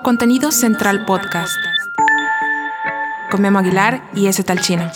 [0.00, 1.56] Contenido Central Podcast.
[3.30, 4.90] Con Memo Aguilar y ese tal chino.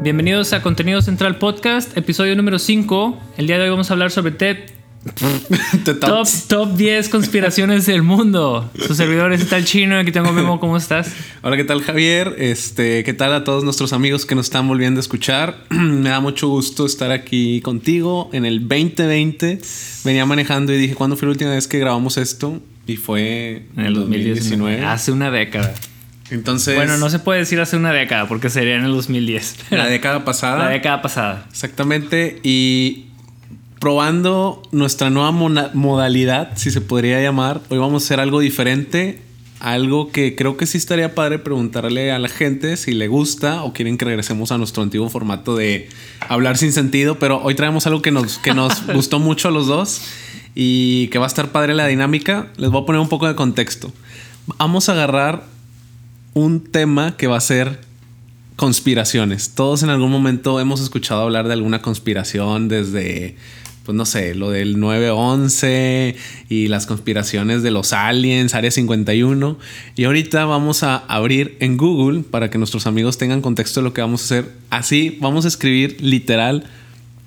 [0.00, 3.18] Bienvenidos a Contenido Central Podcast, episodio número 5.
[3.38, 4.77] El día de hoy vamos a hablar sobre TED.
[6.00, 8.70] top, top 10 conspiraciones del mundo.
[8.86, 11.12] Sus servidores está el chino, aquí tengo Memo, ¿cómo estás?
[11.42, 12.36] Hola, ¿qué tal Javier?
[12.38, 15.64] Este, ¿qué tal a todos nuestros amigos que nos están volviendo a escuchar?
[15.70, 19.60] Me da mucho gusto estar aquí contigo en el 2020.
[20.04, 22.60] Venía manejando y dije, ¿cuándo fue la última vez que grabamos esto?
[22.86, 24.84] Y fue en el 2019.
[24.84, 25.74] Hace una década.
[26.30, 26.74] Entonces.
[26.74, 29.56] Bueno, no se puede decir hace una década porque sería en el 2010.
[29.70, 30.64] La década pasada.
[30.64, 31.46] La década pasada.
[31.50, 32.40] Exactamente.
[32.42, 33.07] Y
[33.78, 39.22] probando nuestra nueva modalidad, si se podría llamar, hoy vamos a hacer algo diferente.
[39.60, 43.72] Algo que creo que sí estaría padre preguntarle a la gente si le gusta o
[43.72, 45.88] quieren que regresemos a nuestro antiguo formato de
[46.28, 47.18] hablar sin sentido.
[47.18, 50.02] Pero hoy traemos algo que nos, que nos gustó mucho a los dos
[50.54, 52.52] y que va a estar padre la dinámica.
[52.56, 53.92] Les voy a poner un poco de contexto.
[54.58, 55.44] Vamos a agarrar
[56.34, 57.80] un tema que va a ser
[58.54, 59.56] conspiraciones.
[59.56, 63.36] Todos en algún momento hemos escuchado hablar de alguna conspiración desde,
[63.88, 66.14] pues no sé, lo del 9-11
[66.50, 69.58] y las conspiraciones de los aliens, Área 51.
[69.96, 73.94] Y ahorita vamos a abrir en Google para que nuestros amigos tengan contexto de lo
[73.94, 74.52] que vamos a hacer.
[74.68, 76.64] Así vamos a escribir literal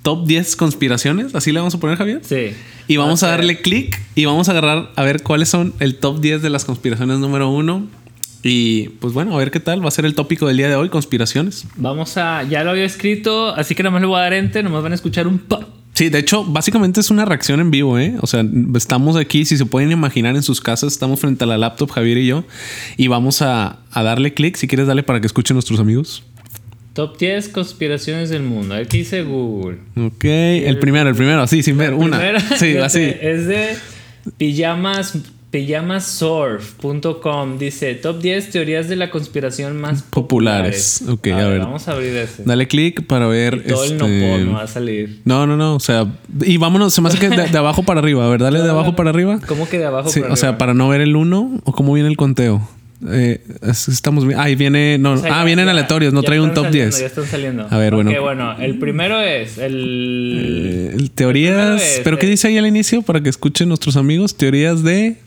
[0.04, 1.34] top 10 conspiraciones.
[1.34, 2.22] Así le vamos a poner, Javier.
[2.22, 2.52] Sí.
[2.88, 6.22] Y vamos a darle clic y vamos a agarrar a ver cuáles son el top
[6.22, 7.88] 10 de las conspiraciones número uno
[8.44, 9.84] y pues bueno, a ver qué tal.
[9.84, 11.66] Va a ser el tópico del día de hoy, conspiraciones.
[11.76, 12.44] Vamos a.
[12.44, 14.92] Ya lo había escrito, así que nada más le voy a dar ente, nomás van
[14.92, 15.81] a escuchar un pop.
[16.02, 18.16] Sí, de hecho, básicamente es una reacción en vivo, ¿eh?
[18.22, 21.60] O sea, estamos aquí, si se pueden imaginar en sus casas, estamos frente a la
[21.60, 22.44] laptop, Javier y yo,
[22.98, 24.56] y vamos a, darle clic.
[24.56, 26.24] Si quieres, darle para que escuchen nuestros amigos.
[26.94, 28.74] Top 10 conspiraciones del mundo.
[28.74, 29.78] Aquí dice Google.
[29.96, 32.20] Ok, el, primero, el primero, así, sin ver, una.
[32.58, 33.04] Sí, así.
[33.22, 33.78] Es de
[34.38, 35.20] pijamas
[35.52, 41.04] Pijamasurf.com dice top 10 teorías de la conspiración más populares.
[41.10, 42.44] Ok, a, ver, Vamos a abrir ese.
[42.46, 43.62] Dale clic para ver.
[43.68, 45.20] todo el este, no va a salir.
[45.26, 45.76] No, no, no.
[45.76, 46.08] O sea,
[46.42, 48.26] y vámonos, se me hace que de, abajo para arriba.
[48.26, 49.42] A ver, dale de abajo para arriba.
[49.46, 50.34] ¿Cómo que de abajo para arriba?
[50.34, 52.66] O sea, para no ver el 1 o cómo viene el conteo.
[53.10, 54.40] Eh, estamos bien.
[54.40, 55.00] Ahí viene.
[55.00, 56.98] No, ah, vienen aleatorios, no trae un top 10.
[56.98, 57.68] Ya están saliendo.
[57.70, 58.10] A ver, bueno.
[58.22, 60.96] bueno, el primero es el.
[60.98, 62.00] Eh, teorías.
[62.06, 64.38] ¿Pero qué dice ahí al inicio para que escuchen nuestros amigos?
[64.38, 65.18] Teorías de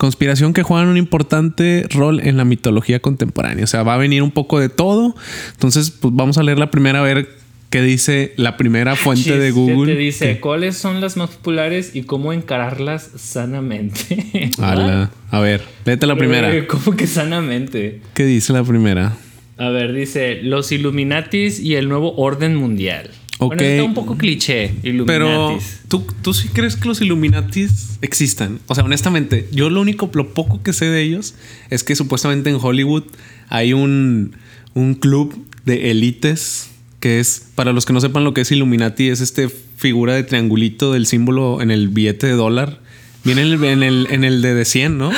[0.00, 3.64] conspiración que juegan un importante rol en la mitología contemporánea.
[3.64, 5.14] O sea, va a venir un poco de todo.
[5.52, 7.28] Entonces, pues vamos a leer la primera a ver
[7.68, 9.92] qué dice la primera fuente de Google.
[9.92, 14.50] Te dice cuáles son las más populares y cómo encararlas sanamente.
[14.58, 16.66] a ver, léete la primera.
[16.66, 18.00] ¿Cómo que sanamente?
[18.14, 19.18] ¿Qué dice la primera?
[19.58, 23.10] A ver, dice los Illuminatis y el nuevo orden mundial.
[23.48, 25.06] Bueno, está un poco cliché, Illuminatis.
[25.06, 25.58] Pero
[25.88, 28.60] ¿tú, tú sí crees que los Illuminatis existan.
[28.66, 31.34] O sea, honestamente, yo lo único, lo poco que sé de ellos
[31.70, 33.04] es que supuestamente en Hollywood
[33.48, 34.36] hay un,
[34.74, 35.34] un club
[35.64, 36.70] de élites
[37.00, 40.22] que es, para los que no sepan lo que es Illuminati, es este figura de
[40.22, 42.80] triangulito del símbolo en el billete de dólar
[43.22, 45.12] Viene en el, en el, de, 100, ¿no?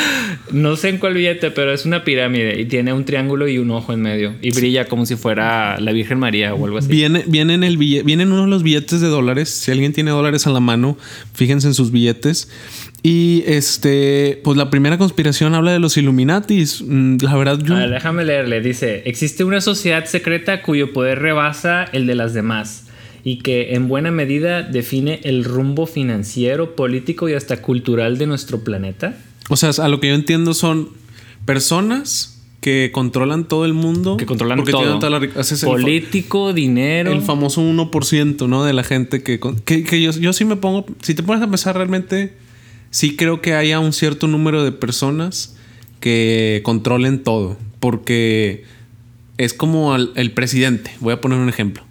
[0.51, 3.71] No sé en cuál billete, pero es una pirámide y tiene un triángulo y un
[3.71, 4.35] ojo en medio.
[4.43, 6.89] Y brilla como si fuera la Virgen María o algo así.
[6.89, 9.51] Viene, viene en el billete, vienen uno de los billetes de dólares.
[9.51, 10.99] Si alguien tiene dólares a la mano,
[11.33, 12.51] fíjense en sus billetes.
[13.05, 16.83] Y este, pues la primera conspiración habla de los Illuminatis.
[16.85, 17.77] Mm, la verdad, yo.
[17.77, 18.61] déjame leerle.
[18.61, 22.82] Dice: Existe una sociedad secreta cuyo poder rebasa el de las demás
[23.25, 28.65] y que en buena medida define el rumbo financiero, político y hasta cultural de nuestro
[28.65, 29.17] planeta?
[29.49, 30.89] O sea, a lo que yo entiendo son
[31.45, 34.17] personas que controlan todo el mundo.
[34.17, 35.01] Que controlan todo.
[35.65, 37.13] Político, dinero.
[37.13, 38.65] El famoso 1%, ¿no?
[38.65, 39.41] De la gente que...
[39.65, 40.87] Que, yo, yo, sí me pongo...
[41.03, 42.35] Si te pones a pensar realmente,
[42.91, 45.57] sí creo que haya un cierto número de personas
[45.99, 47.57] que controlen todo.
[47.81, 48.65] Porque
[49.39, 50.93] es como el presidente.
[51.01, 51.85] Voy a poner un ejemplo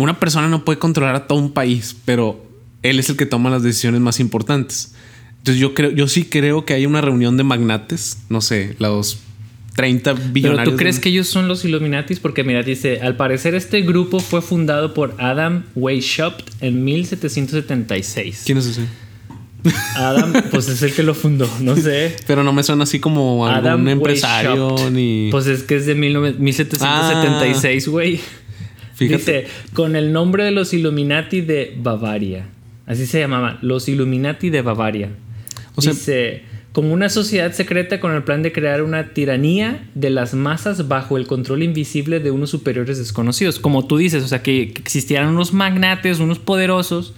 [0.00, 2.44] una persona no puede controlar a todo un país, pero
[2.82, 4.94] él es el que toma las decisiones más importantes.
[5.38, 9.20] Entonces yo creo, yo sí creo que hay una reunión de magnates, no sé, los
[9.76, 10.64] 30 billonarios.
[10.64, 14.20] Pero tú crees que ellos son los Illuminatis porque mira dice, al parecer este grupo
[14.20, 18.42] fue fundado por Adam Weishaupt en 1776.
[18.44, 18.82] ¿Quién es ese?
[19.96, 22.16] Adam, pues es el que lo fundó, no sé.
[22.26, 25.28] Pero no me suena así como algún empresario ni.
[25.30, 28.20] Pues es que es de 1776, güey.
[29.08, 32.46] Dice, con el nombre de los Illuminati de Bavaria.
[32.86, 35.10] Así se llamaban, los Illuminati de Bavaria.
[35.76, 36.42] Dice,
[36.72, 41.16] como una sociedad secreta con el plan de crear una tiranía de las masas bajo
[41.16, 43.58] el control invisible de unos superiores desconocidos.
[43.58, 47.14] Como tú dices, o sea, que, existieran unos magnates, unos poderosos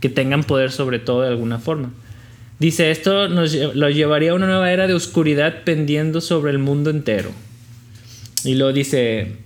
[0.00, 1.90] que tengan poder sobre todo de alguna forma.
[2.58, 6.90] Dice, esto nos lo llevaría a una nueva era de oscuridad pendiendo sobre el mundo
[6.90, 7.30] entero.
[8.44, 9.36] Y luego dice,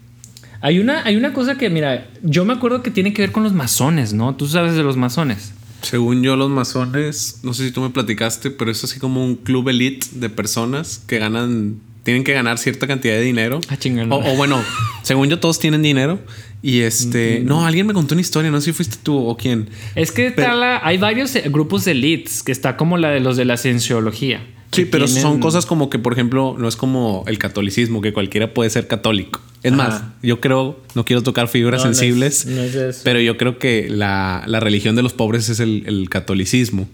[0.64, 3.42] hay una, hay una cosa que, mira, yo me acuerdo que tiene que ver con
[3.42, 4.34] los masones, ¿no?
[4.34, 5.52] Tú sabes de los masones.
[5.82, 9.36] Según yo, los masones, no sé si tú me platicaste, pero es así como un
[9.36, 13.60] club elite de personas que ganan, tienen que ganar cierta cantidad de dinero.
[13.68, 13.76] Ah.
[14.08, 14.58] O, o, bueno,
[15.02, 16.18] según yo, todos tienen dinero.
[16.62, 19.68] Y este, no, alguien me contó una historia, no sé si fuiste tú o quién.
[19.94, 23.36] Es que la, hay varios eh, grupos de elites, que está como la de los
[23.36, 24.40] de la cienciología.
[24.74, 28.52] Sí, pero son cosas como que, por ejemplo, no es como el catolicismo, que cualquiera
[28.52, 29.40] puede ser católico.
[29.62, 32.46] Es más, yo creo, no quiero tocar figuras sensibles,
[33.02, 36.88] pero yo creo que la, religión de los pobres es el, catolicismo.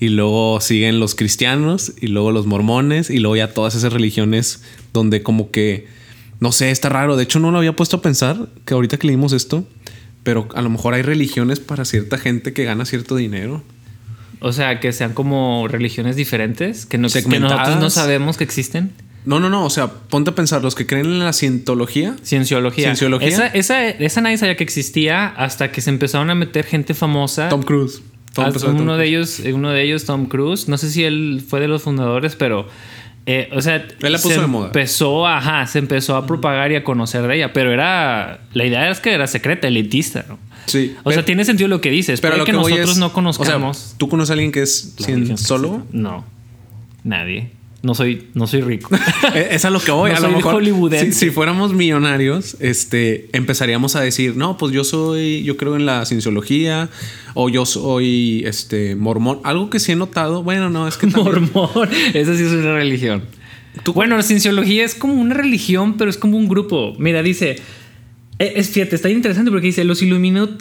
[0.00, 4.62] Y luego siguen los cristianos, y luego los mormones, y luego ya todas esas religiones
[4.92, 5.86] donde como que,
[6.40, 7.16] no sé, está raro.
[7.16, 9.64] De hecho, no lo había puesto a pensar, que ahorita que leímos esto,
[10.22, 13.62] pero a lo mejor hay religiones para cierta gente que gana cierto dinero.
[14.44, 18.92] O sea, que sean como religiones diferentes, que, no, que nosotros no sabemos que existen.
[19.24, 19.64] No, no, no.
[19.64, 22.14] O sea, ponte a pensar, los que creen en la cientología.
[22.22, 22.84] Cienciología.
[22.84, 23.26] Cienciología.
[23.26, 27.48] Esa, esa, esa nadie sabía que existía hasta que se empezaron a meter gente famosa.
[27.48, 28.02] Tom Cruise.
[28.36, 30.68] uno, de ellos, uno de ellos, Tom Cruise.
[30.68, 32.68] No sé si él fue de los fundadores, pero.
[33.24, 34.66] Eh, o sea, él la puso se de moda.
[34.66, 38.90] empezó, ajá, se empezó a propagar y a conocer de ella, pero era, la idea
[38.90, 40.38] es que era secreta, elitista, ¿no?
[40.66, 40.94] Sí.
[41.02, 43.76] O sea, tiene sentido lo que dices, pero lo que, nosotros no conozcamos.
[43.76, 44.94] O sea, ¿Tú conoces a alguien que es
[45.36, 45.86] solo?
[45.92, 46.24] No,
[47.02, 47.50] nadie
[47.84, 48.90] no soy, no soy rico.
[49.34, 50.10] Es a lo que voy.
[50.10, 50.64] a lo mejor,
[50.98, 55.86] si, si, fuéramos millonarios, este, empezaríamos a decir, no, pues yo soy, yo creo en
[55.86, 56.88] la cienciología
[57.34, 59.40] o yo soy, este, mormón.
[59.44, 63.22] Algo que sí he notado, bueno, no, es que mormón, esa sí es una religión.
[63.92, 66.94] Bueno, la cienciología es como una religión, pero es como un grupo.
[66.98, 67.56] Mira, dice,
[68.38, 70.02] es fíjate, está interesante porque dice, los,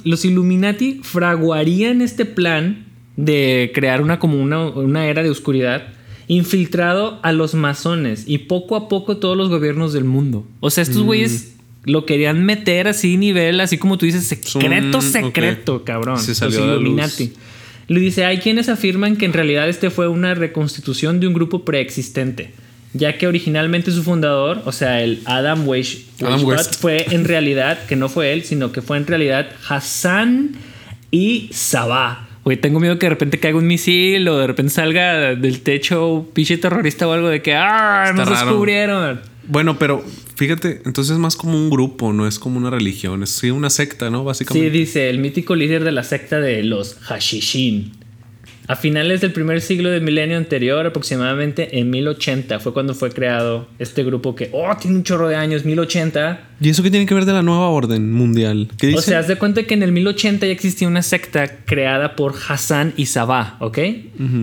[0.03, 2.85] los Illuminati fraguarían este plan
[3.15, 5.87] de crear una como una, una era de oscuridad
[6.27, 10.47] infiltrado a los masones y poco a poco todos los gobiernos del mundo.
[10.59, 11.05] O sea, estos mm.
[11.05, 16.19] güeyes lo querían meter así nivel, así como tú dices, secreto, secreto, cabrón.
[16.19, 17.33] Se salió los Illuminati.
[17.87, 21.65] Le dice, hay quienes afirman que en realidad este fue una reconstitución de un grupo
[21.65, 22.53] preexistente,
[22.93, 26.05] ya que originalmente su fundador, o sea, el Adam Wesh,
[26.79, 30.51] fue en realidad, que no fue él, sino que fue en realidad Hassan
[31.11, 35.33] y Sabah Güey, tengo miedo que de repente caiga un misil o de repente salga
[35.35, 38.11] del techo pinche terrorista o algo de que ¡ah!
[38.13, 39.21] Nos descubrieron.
[39.47, 40.03] Bueno, pero
[40.35, 44.09] fíjate, entonces es más como un grupo, no es como una religión, es una secta,
[44.09, 44.25] ¿no?
[44.25, 44.69] Básicamente.
[44.69, 48.02] Sí, dice el mítico líder de la secta de los Hashishin.
[48.67, 53.67] A finales del primer siglo del milenio anterior, aproximadamente en 1080, fue cuando fue creado
[53.77, 56.49] este grupo que, oh, tiene un chorro de años, 1080.
[56.61, 58.69] ¿Y eso qué tiene que ver de la nueva orden mundial?
[58.77, 58.99] ¿Qué dice?
[58.99, 62.35] O sea, haz de cuenta que en el 1080 ya existía una secta creada por
[62.47, 63.77] Hassan y Sabah, ¿ok?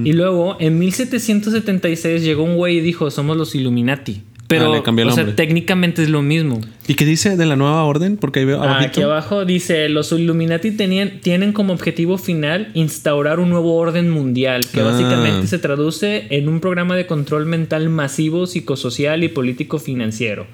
[0.05, 4.23] Y luego, en 1776 llegó un güey y dijo, somos los Illuminati.
[4.51, 6.61] Pero, ah, o sea, técnicamente es lo mismo.
[6.89, 8.17] ¿Y qué dice de la nueva orden?
[8.17, 13.39] Porque ahí veo ah, Aquí abajo dice, los Illuminati tenían, tienen como objetivo final instaurar
[13.39, 14.87] un nuevo orden mundial, que ah.
[14.87, 20.49] básicamente se traduce en un programa de control mental masivo, psicosocial y político financiero.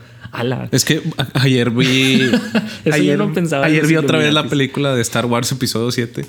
[0.70, 1.02] Es que
[1.34, 2.30] ayer vi.
[2.90, 3.20] ayer,
[3.62, 6.24] ayer vi otra vez la película de Star Wars Episodio 7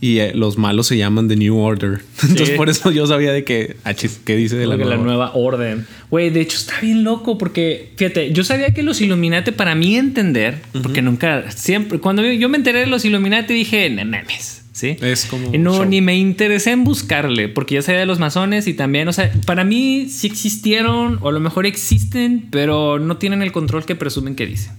[0.00, 2.00] y eh, los malos se llaman The New Order.
[2.22, 3.76] Entonces, por eso yo sabía de que.
[3.84, 4.90] Ah, ¿Qué dice de la, nueva?
[4.90, 5.86] la nueva orden?
[6.10, 9.96] Güey, de hecho está bien loco porque, fíjate, yo sabía que los Illuminati, para mí
[9.96, 11.50] entender, porque nunca.
[11.50, 11.98] Siempre.
[11.98, 14.61] Cuando yo me enteré de los Illuminati dije, memes.
[14.72, 14.96] ¿Sí?
[15.00, 15.50] Es como...
[15.56, 19.12] No, ni me interesé en buscarle, porque ya sabía de los masones y también, o
[19.12, 23.84] sea, para mí sí existieron, o a lo mejor existen, pero no tienen el control
[23.84, 24.72] que presumen que dicen.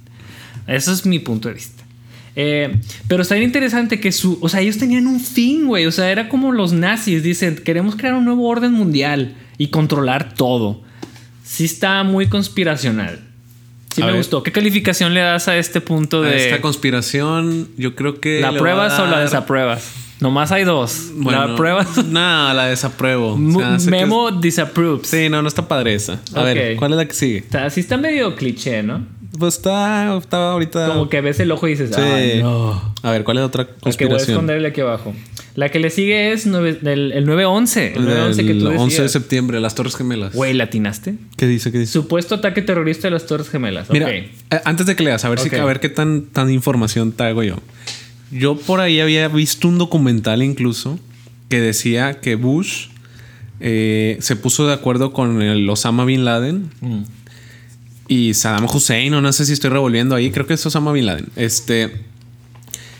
[0.68, 1.84] Eso es mi punto de vista.
[2.36, 2.76] Eh,
[3.08, 6.12] pero está bien interesante que su, o sea, ellos tenían un fin, güey, o sea,
[6.12, 10.82] era como los nazis, dicen, queremos crear un nuevo orden mundial y controlar todo.
[11.44, 13.33] Sí está muy conspiracional.
[13.94, 14.42] Sí me gustó.
[14.42, 16.30] ¿Qué calificación le das a este punto de...
[16.30, 18.42] A esta conspiración, yo creo que...
[18.42, 19.92] ¿La pruebas o la desapruebas?
[20.20, 21.12] Nomás hay dos.
[21.26, 21.98] ¿La pruebas?
[22.06, 23.38] No, la desapruebo.
[23.38, 25.08] Memo disapproves.
[25.08, 26.22] Sí, no, no está padre esa.
[26.34, 27.38] A ver, ¿cuál es la que sigue?
[27.40, 29.06] Está, sí está medio cliché, ¿no?
[29.38, 30.88] Pues está, está ahorita...
[30.90, 32.40] Como que ves el ojo y dices, sí.
[32.42, 32.94] no.
[33.02, 33.92] A ver, ¿cuál es otra conspiración?
[33.92, 35.14] La que voy a esconderle aquí abajo.
[35.56, 37.94] La que le sigue es el, el 911.
[37.96, 40.34] El 911 que tú El 11 de septiembre, las Torres Gemelas.
[40.34, 41.16] Güey, ¿latinaste?
[41.36, 41.72] ¿Qué dice?
[41.72, 41.92] ¿Qué dice?
[41.94, 43.90] Supuesto ataque terrorista de las Torres Gemelas.
[43.90, 44.32] Mira, eh,
[44.66, 47.44] antes de que leas, a ver, si, a ver qué tan, tan información te hago
[47.44, 47.58] yo.
[48.32, 51.00] Yo por ahí había visto un documental incluso
[51.50, 52.88] que decía que Bush
[53.60, 57.04] eh, se puso de acuerdo con el Osama Bin Laden Mm.
[58.08, 61.06] Y Saddam Hussein, o no sé si estoy revolviendo ahí, creo que es Osama Bin
[61.06, 61.28] Laden.
[61.36, 62.02] Este,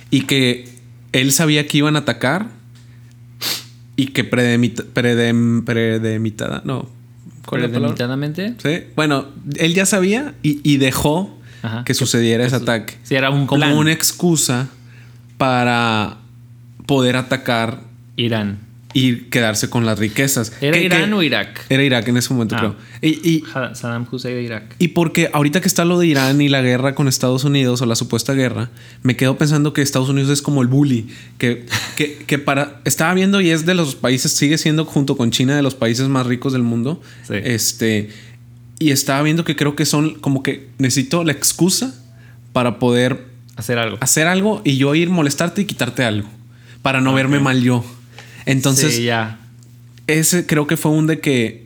[0.10, 0.70] y que
[1.12, 2.48] él sabía que iban a atacar
[3.96, 6.90] y que predemita, predem- predemitada, no.
[7.50, 8.56] Premeditadamente.
[8.64, 8.86] Sí.
[8.96, 11.84] Bueno, él ya sabía y, y dejó Ajá.
[11.84, 12.96] que sucediera ese ataque.
[13.04, 13.78] Sí, era un como plan.
[13.78, 14.70] una excusa
[15.38, 16.18] para
[16.88, 17.82] poder atacar
[18.16, 18.60] Irán.
[18.94, 20.54] Y quedarse con las riquezas.
[20.62, 21.66] ¿Era Que- Irán que- o Irak?
[21.70, 22.60] Era Irak en ese momento, Ah.
[22.60, 22.76] creo.
[23.02, 24.76] Y, y- Saddam Hussein de Irak.
[24.80, 27.86] y porque ahorita que está lo de Irán y la guerra con Estados Unidos o
[27.86, 28.70] la supuesta guerra,
[29.02, 31.08] me quedo pensando que Estados Unidos es como el bully.
[31.38, 31.66] Que,
[31.98, 32.82] que, que para.
[32.86, 36.08] Estaba viendo y es de los países, sigue siendo junto con China de los países
[36.08, 37.02] más ricos del mundo.
[37.28, 37.34] Sí.
[37.44, 38.10] Este.
[38.80, 41.94] Y estaba viendo que creo que son como que necesito la excusa
[42.52, 43.98] para poder Hacer algo.
[44.02, 46.28] hacer algo y yo ir molestarte y quitarte algo.
[46.82, 47.86] Para no verme mal yo.
[48.46, 49.40] Entonces, sí, ya.
[50.08, 51.64] ese creo que fue un de que.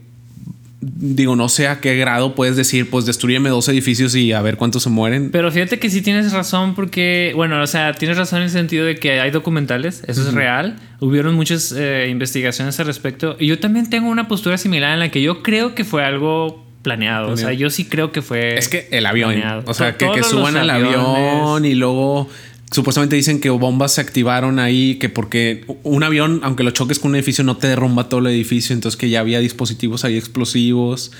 [0.80, 4.58] Digo, no sé a qué grado puedes decir, pues destruyeme dos edificios y a ver
[4.58, 5.32] cuántos se mueren.
[5.32, 8.86] Pero fíjate que sí tienes razón porque, bueno, o sea, tienes razón en el sentido
[8.86, 10.76] de que hay documentales, eso es real.
[11.00, 13.36] Hubieron muchas eh, investigaciones al respecto.
[13.40, 16.64] Y yo también tengo una postura similar en la que yo creo que fue algo
[16.84, 17.32] planeado.
[17.32, 18.58] O sea, yo sí creo que fue...
[18.58, 19.34] Es que el avión.
[19.34, 19.64] planeado.
[19.66, 22.30] O sea, que, suban al avión y luego
[22.72, 27.12] supuestamente dicen que bombas se activaron ahí, que porque un avión, aunque lo choques con
[27.12, 31.12] un edificio, no te derrumba todo el edificio, entonces que ya había dispositivos ahí explosivos.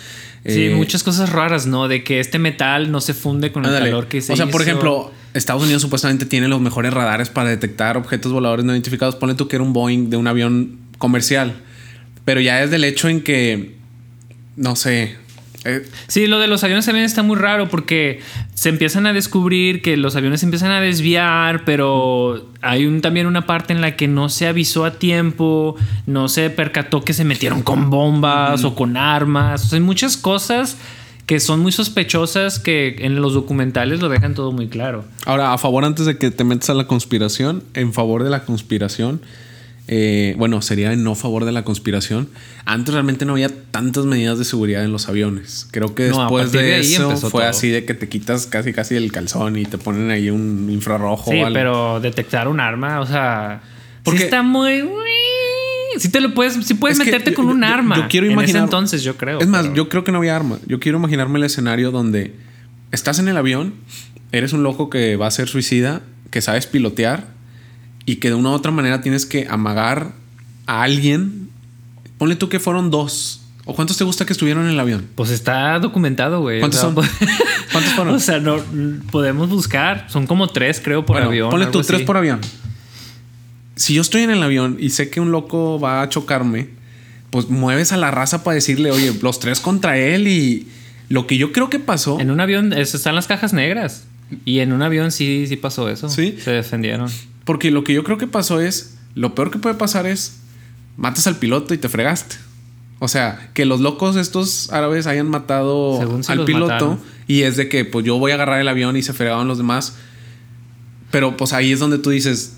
[0.46, 1.88] Sí, Eh, muchas cosas raras, ¿no?
[1.88, 4.62] De que este metal no se funde con el calor que se O sea, por
[4.62, 9.16] ejemplo, Estados Unidos supuestamente tiene los mejores radares para detectar objetos voladores no identificados.
[9.16, 11.56] Ponle tú que era un Boeing de un avión comercial.
[12.24, 13.76] Pero ya es del hecho en que,
[14.58, 15.16] no sé,
[15.68, 18.22] eh, Sí, lo de los aviones también está muy raro porque
[18.54, 23.28] se empiezan a descubrir que los aviones se empiezan a desviar, pero hay un, también
[23.28, 27.24] una parte en la que no se avisó a tiempo, no se percató que se
[27.24, 29.66] metieron con bombas o con armas.
[29.66, 30.78] O sea, hay muchas cosas
[31.28, 35.04] que son muy sospechosas que en los documentales lo dejan todo muy claro.
[35.26, 38.46] Ahora, a favor, antes de que te metas a la conspiración, en favor de la
[38.46, 39.22] conspiración,
[39.88, 42.30] eh, bueno, sería en no favor de la conspiración.
[42.66, 45.68] Antes realmente no había tantas medidas de seguridad en los aviones.
[45.72, 47.50] Creo que No, después de, eso fue todo.
[47.50, 51.32] así de que te quitas casi casi el calzón y te ponen ahí un infrarrojo.
[51.32, 51.54] Sí, o algo.
[51.54, 53.62] pero detectar un arma, o sea,
[54.04, 54.84] Porque- sí está muy...
[55.98, 57.96] Sí te lo puedes, sí puedes Es meterte yo- con un yo- arma.
[57.96, 58.58] Yo quiero en imaginar.
[58.58, 59.40] ese entonces, yo creo.
[59.40, 60.60] Es más, pero- yo creo que no había arma.
[60.68, 62.36] Yo quiero imaginarme el escenario donde
[62.92, 63.74] estás en el avión,
[64.32, 67.37] eres un loco que va a ser suicida, que sabes pilotear
[68.08, 70.14] y que de una u otra manera tienes que amagar
[70.66, 71.50] a alguien.
[72.18, 73.42] Ponle tú que fueron dos.
[73.66, 75.06] ¿O cuántos te gusta que estuvieron en el avión?
[75.14, 76.60] Pues está documentado, güey.
[76.62, 77.28] ¿Cuántos O sea, son?
[77.74, 78.16] ¿Cuántos fueron?
[78.16, 78.58] O sea, no
[79.12, 80.08] podemos buscar.
[80.10, 81.50] Son como tres, creo, por Bueno, avión.
[81.50, 82.06] Ponle tú tres así.
[82.06, 82.40] por avión.
[83.76, 86.70] Si yo estoy en el avión y sé que un loco va a chocarme,
[87.30, 90.68] pues mueves a la raza para decirle, oye, los tres contra él y
[91.10, 92.20] lo que yo creo que pasó.
[92.20, 94.06] En un avión es- están las cajas negras.
[94.46, 96.10] Y en un avión sí, sí pasó eso.
[96.10, 96.38] Sí.
[96.44, 97.10] Se defendieron.
[97.46, 100.40] Porque lo que yo creo que pasó es, lo peor que puede pasar es,
[100.98, 102.36] matas al piloto y te fregaste.
[103.00, 107.00] O sea, que los locos estos árabes hayan matado Según si al piloto mataron.
[107.28, 109.58] y es de que pues yo voy a agarrar el avión y se fregaban los
[109.60, 109.96] demás.
[111.12, 112.58] Pero pues ahí es donde tú dices,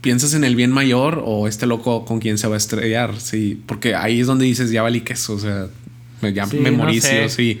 [0.00, 3.18] ¿piensas en el bien mayor o este loco con quién se va a estrellar?
[3.20, 5.66] Sí, porque ahí es donde dices, ya valí queso, o sea,
[6.22, 7.28] me- ya Sí, me no morí, sé.
[7.28, 7.60] sí.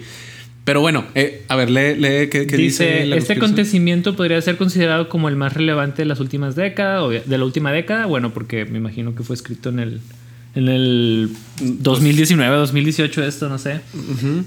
[0.68, 4.58] Pero bueno, eh, a ver, lee, lee qué, qué dice, Dice, este acontecimiento podría ser
[4.58, 8.04] considerado como el más relevante de las últimas décadas, o de la última década.
[8.04, 10.00] Bueno, porque me imagino que fue escrito en el,
[10.54, 11.30] en el
[11.62, 13.80] 2019, 2018, esto, no sé.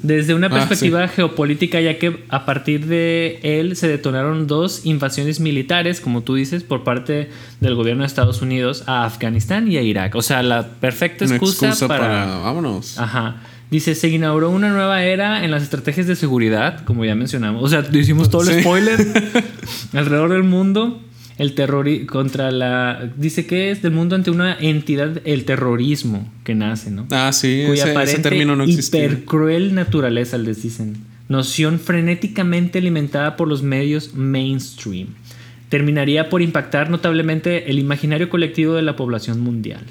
[0.03, 5.39] Desde una Ah, perspectiva geopolítica, ya que a partir de él se detonaron dos invasiones
[5.39, 7.29] militares, como tú dices, por parte
[7.61, 10.13] del gobierno de Estados Unidos a Afganistán y a Irak.
[10.13, 12.07] O sea, la perfecta excusa, excusa para...
[12.07, 12.25] para...
[12.41, 12.99] Vámonos.
[12.99, 13.41] Ajá.
[13.71, 17.63] Dice, se inauguró una nueva era en las estrategias de seguridad, como ya mencionamos.
[17.63, 18.61] O sea, hicimos todo el Sí.
[18.61, 18.99] spoiler
[19.93, 21.01] alrededor del mundo.
[21.37, 23.09] El terror contra la...
[23.15, 27.07] Dice que es del mundo ante una entidad, el terrorismo que nace, ¿no?
[27.09, 29.05] Ah, sí, Cuya ese, ese término no existía.
[29.05, 30.97] hipercruel naturaleza, les dicen.
[31.29, 35.07] Noción frenéticamente alimentada por los medios mainstream.
[35.69, 39.81] Terminaría por impactar notablemente el imaginario colectivo de la población mundial.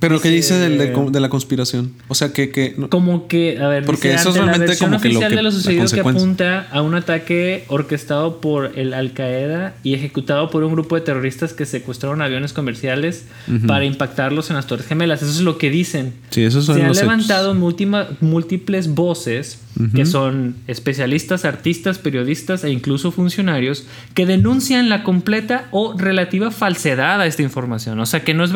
[0.00, 1.92] Pero ¿qué Dice- dice del- de, de la conspiración?
[2.06, 2.50] O sea, que...
[2.50, 5.08] que no- Como que, a ver, Porque dice, eso es la realmente versión como que
[5.08, 9.12] lo oficial que- de lo sucedido que apunta a un ataque orquestado por el Al
[9.12, 13.24] Qaeda y ejecutado por un grupo de terroristas que secuestraron aviones comerciales
[13.66, 15.20] para impactarlos en las Torres Gemelas.
[15.22, 16.12] Eso es lo que dicen.
[16.30, 19.60] Sí, son Se han levantado múltima- múltiples voces
[19.94, 27.20] que son especialistas, artistas, periodistas e incluso funcionarios que denuncian la completa o relativa falsedad
[27.20, 27.98] a esta información.
[28.00, 28.54] O sea, que no es Ah.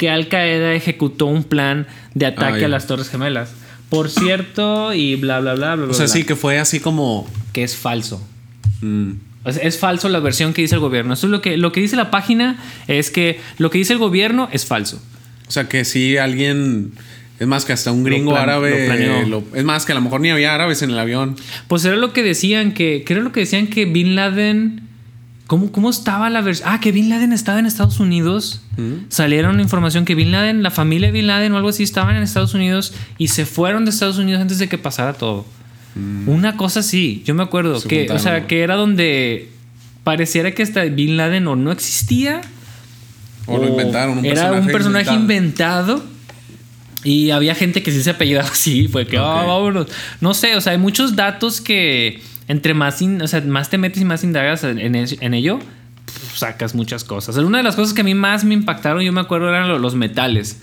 [0.00, 3.50] Que Al Qaeda ejecutó un plan de ataque Ah, a las Torres Gemelas.
[3.90, 5.84] Por cierto, y bla, bla, bla, bla.
[5.88, 7.28] O sea, bla, sí, que fue así como.
[7.52, 8.26] que es falso.
[8.80, 9.10] mm,
[9.44, 11.12] es falso la versión que dice el gobierno.
[11.12, 12.56] Eso es lo que, lo que dice la página,
[12.88, 15.02] es que lo que dice el gobierno es falso.
[15.46, 16.92] o sea, que sí alguien.
[17.38, 18.70] Es más, que hasta un gringo plan- árabe.
[18.80, 19.26] lo planeó.
[19.28, 21.36] lo- es más, que a lo mejor ni había árabes en el avión.
[21.68, 24.80] Pues era lo que decían, que, era lo que decían que Bin Laden...
[25.50, 26.68] ¿Cómo, cómo estaba la versión?
[26.70, 28.60] Ah, que Bin Laden estaba en Estados Unidos.
[29.08, 32.22] Salieron información que Bin Laden, la familia de Bin Laden o algo así, estaban en
[32.22, 35.44] Estados Unidos y se fueron de Estados Unidos antes de que pasara todo.
[36.28, 37.80] Una cosa así, yo me acuerdo.
[37.80, 39.48] Se Que, o sea, que era donde
[40.04, 42.42] pareciera que hasta Bin Laden o no existía
[43.46, 44.18] O lo inventaron.
[44.18, 46.04] Un era personaje un personaje inventado.
[47.02, 49.48] Y había gente que sí se apellidaba así, fue que, ah, Ok.
[49.48, 49.86] vámonos.
[50.20, 53.78] No sé, o sea, hay muchos datos que entre más, in- o sea, más te
[53.78, 55.60] metes y más indagas en, en es- en ello,
[56.34, 57.36] sacas muchas cosas.
[57.36, 59.78] Una de las cosas que a mí más me impactaron, yo me acuerdo, eran lo-
[59.78, 60.60] los metales.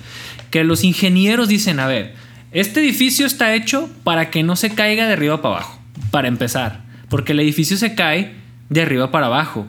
[0.51, 2.13] Que los ingenieros dicen, a ver,
[2.51, 5.79] este edificio está hecho para que no se caiga de arriba para abajo,
[6.11, 6.83] para empezar.
[7.09, 8.33] Porque el edificio se cae
[8.69, 9.67] de arriba para abajo.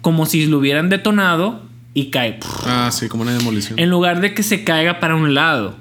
[0.00, 1.62] Como si lo hubieran detonado
[1.94, 2.38] y cae.
[2.66, 3.78] Ah, sí, como una demolición.
[3.78, 5.76] En lugar de que se caiga para un lado.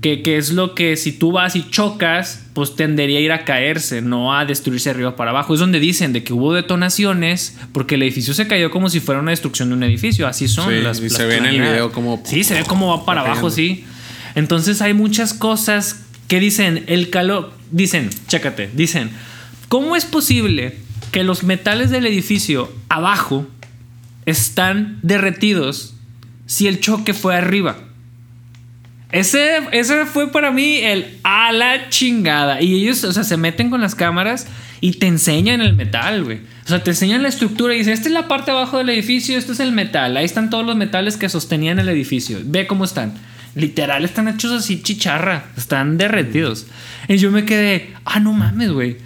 [0.00, 3.44] Que, que es lo que si tú vas y chocas, pues tendería a ir a
[3.44, 5.52] caerse, no a destruirse arriba para abajo.
[5.52, 9.20] Es donde dicen de que hubo detonaciones porque el edificio se cayó como si fuera
[9.20, 10.26] una destrucción de un edificio.
[10.26, 12.64] Así son Sí, las y las se ve en el video como- Sí, se ve
[12.66, 13.50] cómo va para abajo, cayendo.
[13.50, 13.84] sí.
[14.36, 17.52] Entonces hay muchas cosas que dicen el calor.
[17.70, 19.10] Dicen, chécate, dicen,
[19.68, 20.76] ¿cómo es posible
[21.12, 23.46] que los metales del edificio abajo
[24.26, 25.94] están derretidos
[26.46, 27.76] si el choque fue arriba?
[29.12, 32.62] Ese, ese fue para mí el a la chingada.
[32.62, 34.46] Y ellos, o sea, se meten con las cámaras
[34.80, 36.38] y te enseñan el metal, güey.
[36.64, 39.36] O sea, te enseñan la estructura y dicen, esta es la parte abajo del edificio,
[39.36, 40.16] esto es el metal.
[40.16, 42.38] Ahí están todos los metales que sostenían el edificio.
[42.44, 43.14] Ve cómo están.
[43.56, 45.46] Literal, están hechos así chicharra.
[45.56, 46.66] Están derretidos.
[47.08, 48.98] Y yo me quedé, ah, no mames, güey.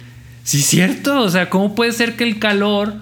[0.43, 1.21] Sí, es cierto.
[1.21, 2.93] O sea, ¿cómo puede ser que el calor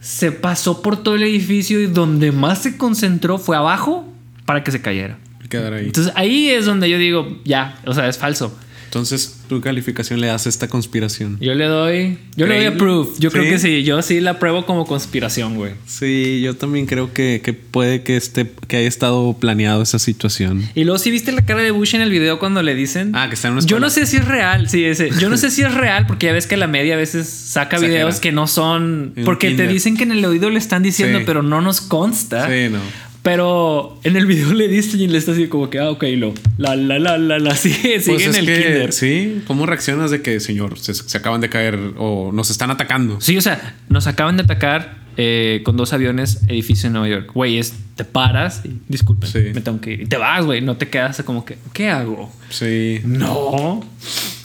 [0.00, 4.08] se pasó por todo el edificio y donde más se concentró fue abajo
[4.46, 5.18] para que se cayera?
[5.58, 5.86] Quedar ahí.
[5.86, 8.56] Entonces ahí es donde yo digo, ya, o sea, es falso.
[8.86, 11.36] Entonces, ¿tu calificación le das a esta conspiración?
[11.40, 13.08] Yo le doy, yo le doy approve.
[13.18, 15.72] Yo creo que sí, yo sí la apruebo como conspiración, güey.
[15.84, 20.62] Sí, yo también creo que, que puede que esté, que haya estado planeado esa situación.
[20.76, 23.10] Y luego sí viste la cara de Bush en el video cuando le dicen.
[23.16, 25.10] Ah, que está en una Yo no sé si es real, sí, ese.
[25.18, 27.74] Yo no sé si es real porque ya ves que la media a veces saca
[27.78, 28.04] Exagera.
[28.04, 29.14] videos que no son.
[29.24, 31.24] Porque te dicen que en el oído le están diciendo, Sí.
[31.26, 32.46] pero no nos consta.
[32.48, 32.78] Sí, no.
[33.24, 36.34] Pero en el video le dicen y le está así como que, ah, ok, lo.
[36.58, 37.54] La, la, la, la, la.
[37.56, 38.92] Sigue, sigue Pues en el que, kinder.
[38.92, 43.20] sí, ¿cómo reaccionas de que, señor, se, se acaban de caer o nos están atacando?
[43.22, 47.30] Sí, o sea, nos acaban de atacar eh, con dos aviones edificio en Nueva York.
[47.32, 49.38] Güey, es te paras y disculpen, Sí.
[49.54, 50.00] me tengo que ir.
[50.02, 52.30] Y te vas, güey, no te quedas como que, ¿qué hago?
[52.50, 53.82] Sí, No.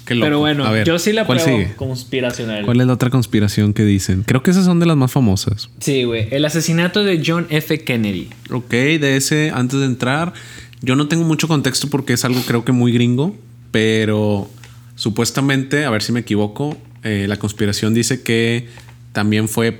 [0.09, 0.25] Qué loco.
[0.25, 1.75] Pero bueno, A ver, yo sí la ¿cuál pruebo sigue?
[1.75, 2.65] conspiracional.
[2.65, 4.23] ¿Cuál es la otra conspiración que dicen?
[4.23, 5.69] Creo que esas son de las más famosas.
[5.79, 6.27] Sí, güey.
[6.31, 7.83] El asesinato de John F.
[7.83, 8.29] Kennedy.
[8.51, 10.33] Ok, de ese, antes de entrar,
[10.81, 13.35] yo no tengo mucho contexto porque es algo creo que muy gringo,
[13.71, 14.49] pero
[14.95, 18.67] supuestamente, a ver si me equivoco, eh, la conspiración dice que
[19.13, 19.71] también fue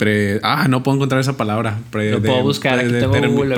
[0.00, 1.78] pre- ah, no puedo encontrar esa palabra.
[1.92, 3.54] Pre- Lo puedo buscar, aquí tengo prede- Google.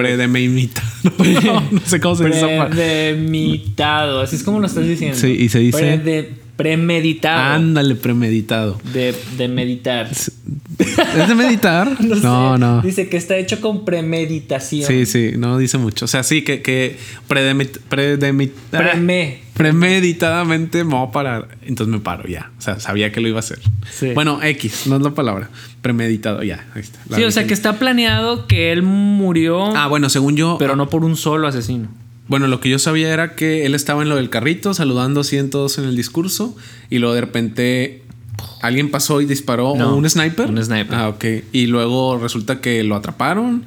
[1.44, 2.74] No, no sé cómo se dice esa palabra.
[2.76, 4.20] Premeditado.
[4.20, 5.16] Así es como lo estás diciendo.
[5.16, 7.54] Sí, y se dice- Prede- premeditado.
[7.54, 8.80] Ándale, premeditado.
[8.92, 10.08] De, de meditar.
[10.10, 11.96] ¿Es de meditar?
[12.00, 12.22] No, sé.
[12.22, 12.82] no, no.
[12.82, 14.86] Dice que está hecho con premeditación.
[14.86, 16.04] Sí, sí, no dice mucho.
[16.04, 16.96] O sea, sí, que, que
[17.28, 19.40] predemit, predemit- ah, Preme.
[19.54, 21.48] premeditadamente me voy a parar.
[21.62, 22.50] Entonces me paro ya.
[22.58, 23.60] O sea, sabía que lo iba a hacer.
[23.90, 24.10] Sí.
[24.14, 25.50] Bueno, X, no es la palabra.
[25.80, 26.66] Premeditado, ya.
[26.74, 26.98] Ahí está.
[27.08, 30.56] La Sí, o sea que está planeado que él murió, Ah, bueno, según yo.
[30.58, 31.88] pero no por un solo asesino.
[32.28, 35.36] Bueno, lo que yo sabía era que él estaba en lo del carrito, saludando así
[35.38, 36.56] en todos en el discurso.
[36.88, 38.02] Y luego de repente
[38.62, 39.74] alguien pasó y disparó.
[39.76, 40.48] No, ¿O un sniper?
[40.48, 40.94] un sniper.
[40.94, 41.24] Ah, ok.
[41.52, 43.64] Y luego resulta que lo atraparon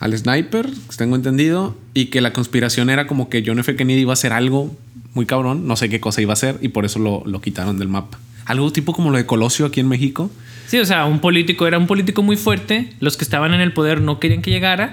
[0.00, 1.76] al sniper, tengo entendido.
[1.92, 3.74] Y que la conspiración era como que John F.
[3.76, 4.74] Kennedy iba a hacer algo
[5.14, 5.66] muy cabrón.
[5.66, 6.56] No sé qué cosa iba a hacer.
[6.62, 8.18] Y por eso lo, lo quitaron del mapa.
[8.46, 10.30] Algo tipo como lo de Colosio aquí en México.
[10.68, 12.92] Sí, o sea, un político era un político muy fuerte.
[13.00, 14.92] Los que estaban en el poder no querían que llegara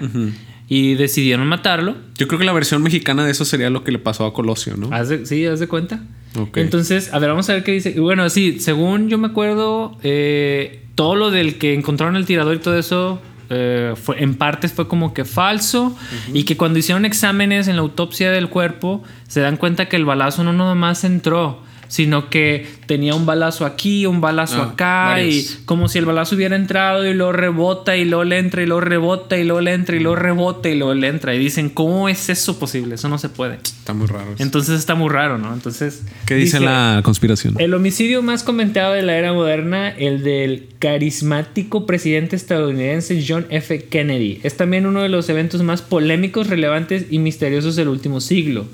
[0.68, 1.96] y decidieron matarlo.
[2.18, 4.76] Yo creo que la versión mexicana de eso sería lo que le pasó a Colosio,
[4.78, 4.90] ¿no?
[4.94, 6.02] Haz de- sí, haz de cuenta.
[6.38, 6.58] Ok.
[6.58, 7.94] Entonces, a ver, vamos a ver qué dice.
[7.96, 12.56] Y Bueno, sí, según yo me acuerdo, eh, todo lo del que encontraron el tirador
[12.56, 15.96] y todo eso, eh, fue, en partes fue como que falso.
[16.34, 20.06] Y que cuando hicieron exámenes en la autopsia del cuerpo, se dan cuenta que el
[20.06, 25.36] balazo no nomás entró, sino que tenía un balazo aquí, un balazo Ah, acá, varios.
[25.62, 28.66] y como si el balazo hubiera entrado y luego rebota y luego le entra y
[28.66, 31.34] luego rebota y luego le entra y luego rebota y luego le entra.
[31.36, 32.96] Y dicen, ¿cómo es eso posible?
[32.96, 33.56] Eso no se puede.
[33.64, 34.34] Está muy raro.
[34.34, 34.44] eso.
[34.44, 35.54] Entonces está muy raro, ¿no?
[35.54, 36.04] Entonces.
[36.26, 37.56] ¿Qué dice, la conspiración?
[37.60, 43.86] El homicidio más comentado de la era moderna, el del carismático presidente estadounidense John F.
[43.86, 48.66] Kennedy, es también uno de los eventos más polémicos, relevantes y misteriosos del último siglo.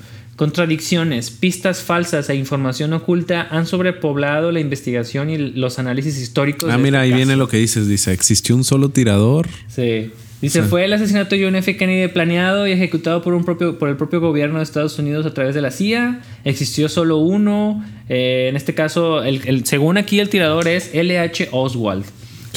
[0.45, 6.67] Contradicciones, pistas falsas e información oculta han sobrepoblado la investigación y los análisis históricos.
[6.73, 7.17] Ah, de mira, este ahí caso.
[7.17, 7.87] viene lo que dices.
[7.87, 9.47] Dice, existió un solo tirador.
[9.67, 10.09] Sí.
[10.41, 10.67] Dice, Sí.
[10.67, 11.77] fue el asesinato de John F.
[11.77, 15.33] Kennedy planeado y ejecutado por, un propio, por el propio gobierno de Estados Unidos a
[15.35, 16.21] través de la CIA.
[16.43, 17.85] Existió solo uno.
[18.09, 21.49] Eh, en este caso, el, el- según aquí el tirador es L.H.
[21.51, 22.03] Oswald.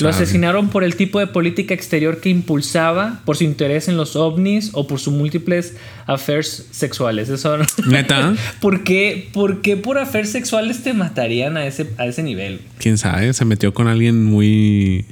[0.00, 4.16] Lo asesinaron por el tipo de política exterior que impulsaba, por su interés en los
[4.16, 5.74] ovnis o por sus múltiples
[6.06, 7.28] affairs sexuales.
[7.28, 8.34] Eso no- ¿Neta?
[8.60, 12.60] ¿Por qué, ¿Por qué por affairs sexuales te matarían a ese, a ese nivel?
[12.78, 15.04] Quién sabe, se metió con alguien muy,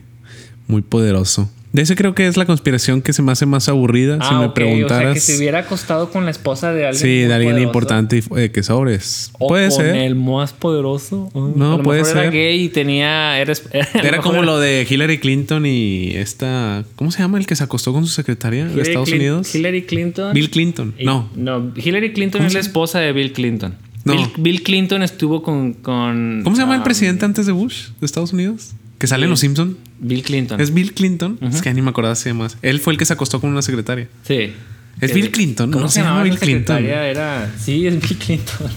[0.67, 1.49] muy poderoso.
[1.73, 4.17] De ese creo que es la conspiración que se me hace más aburrida.
[4.17, 4.99] si Ah, me ok, preguntaras.
[4.99, 7.03] O sea, que se hubiera acostado con la esposa de alguien.
[7.03, 7.67] sí, de alguien poderoso.
[7.67, 9.31] importante y fue- que sobres.
[9.39, 9.97] O Puede con ser.
[9.97, 11.31] el más poderoso.
[11.35, 12.33] No, A lo puede mejor Era ser.
[12.33, 13.39] gay y tenía.
[13.41, 13.55] Era,
[14.03, 16.85] Era como lo de Hillary Clinton y esta.
[16.95, 19.55] ¿Cómo se llama el que se acostó con su secretaria de Estados Unidos?
[19.55, 20.35] Hillary Clinton.
[20.35, 20.95] Bill Clinton.
[20.99, 21.31] Y- No.
[21.35, 23.75] No, Hillary Clinton ¿Cómo es la esposa de Bill Clinton.
[24.05, 24.15] No.
[24.15, 25.73] Bill, Bill Clinton estuvo con.
[25.75, 28.73] con ¿Cómo se llama el ah, presidente antes de Bush de Estados Unidos?
[29.03, 29.77] Que sale en Los Simpson.
[29.99, 30.61] Bill Clinton.
[30.61, 31.37] Es Bill Clinton.
[31.43, 32.57] Es que ni me acordaba así más.
[32.63, 34.07] Él fue el que se acostó con una secretaria.
[34.23, 34.53] Sí.
[35.01, 35.73] ¿Es Bill Clinton?
[35.73, 36.85] ¿Cómo No, se se llama llamaba Bill Clinton.
[36.87, 37.51] Era.
[37.59, 38.69] Sí, es Bill Clinton.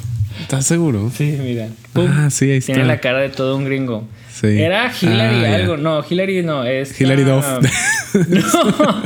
[0.42, 1.12] ¿Estás seguro?
[1.16, 1.68] Sí, mira.
[1.94, 2.74] Ah, sí, ahí está.
[2.74, 4.08] Tiene la cara de todo un gringo.
[4.34, 4.48] Sí.
[4.48, 5.78] Era Hillary Ah, algo.
[5.78, 6.64] No, Hillary no.
[6.64, 7.46] Es Hillary Duff.
[8.28, 9.04] No.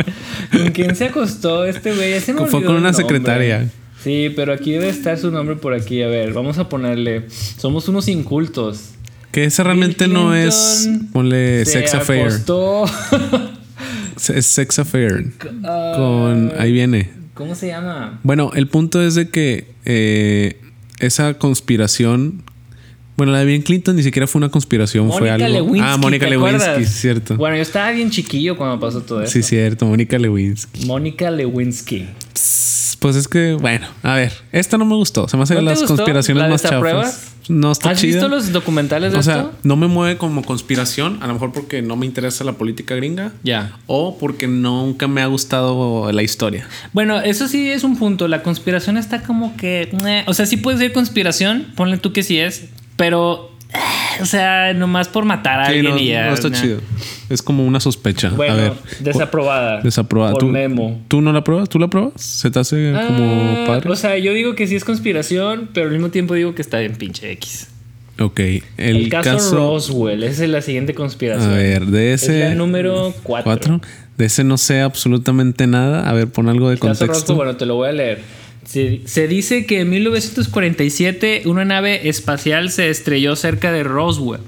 [0.57, 2.17] ¿Con quién se acostó este güey?
[2.21, 3.69] Se me Fue con una secretaria.
[4.01, 6.01] Sí, pero aquí debe estar su nombre por aquí.
[6.01, 7.25] A ver, vamos a ponerle.
[7.57, 8.91] Somos unos incultos.
[9.31, 10.89] Que ese realmente Bill no es.
[11.13, 12.27] Ponle Se sex affair.
[12.27, 12.85] acostó-
[14.35, 15.31] Es sex affair.
[15.63, 16.51] Ah, Con.
[16.59, 17.09] Ahí viene.
[17.33, 18.19] ¿Cómo se llama?
[18.23, 20.59] Bueno, el punto es de que eh,
[20.99, 22.43] esa conspiración.
[23.15, 25.47] Bueno, la de Bill Clinton ni siquiera fue una conspiración, fue Mónica algo.
[25.59, 25.81] Lewinsky.
[25.89, 26.89] ah, Mónica ¿te Lewinsky, acuerdas?
[26.93, 27.35] cierto.
[27.37, 29.31] Bueno, yo estaba bien chiquillo cuando pasó todo eso.
[29.31, 30.85] sí, cierto, Mónica Lewinsky.
[30.85, 32.07] Mónica Lewinsky.
[32.99, 35.27] Pues es que, bueno, a ver, esta no me gustó.
[35.29, 35.95] Se me hace ¿No las gustó?
[35.95, 37.33] conspiraciones ¿La más chafas.
[37.47, 38.15] No está ¿Has chida.
[38.17, 39.53] visto los documentales de O sea, esto?
[39.63, 43.31] no me mueve como conspiración, a lo mejor porque no me interesa la política gringa.
[43.43, 43.77] Ya.
[43.87, 46.67] O porque nunca me ha gustado la historia.
[46.93, 48.27] Bueno, eso sí es un punto.
[48.27, 49.89] La conspiración está como que.
[50.05, 51.67] eh, O sea, sí puede ser conspiración.
[51.75, 52.65] Ponle tú que sí es.
[52.97, 53.49] Pero.
[54.21, 56.27] O sea, nomás por matar a Sí, alguien no, y ya.
[56.27, 56.79] no está chido.
[57.29, 58.29] Es como una sospecha.
[58.29, 58.73] Bueno, a ver.
[58.99, 59.81] desaprobada.
[59.81, 60.31] Desaprobada.
[60.33, 60.99] Por ¿Tú, Memo.
[61.07, 61.69] ¿Tú no la pruebas?
[61.69, 62.13] ¿Tú la pruebas?
[62.21, 63.89] ¿Se te hace como Ah, padre?
[63.89, 66.79] O sea, yo digo que sí es conspiración, pero al mismo tiempo digo que está
[66.79, 67.67] bien pinche X.
[68.19, 68.39] ok.
[68.39, 69.55] El, El, caso, caso.
[69.55, 71.55] Roswell, esa es la siguiente a conspiración.
[71.55, 72.39] ver, de Es ese.
[72.49, 73.43] la número 4.
[73.43, 73.81] ¿Cuatro?
[74.17, 76.09] De ese no sé absolutamente nada.
[76.09, 77.13] A ver, pon algo de Caso contexto.
[77.33, 78.19] Roswell, bueno, te lo voy a leer.
[78.69, 84.41] Se, se dice que en 1947 una nave espacial se estrelló cerca de Roswell,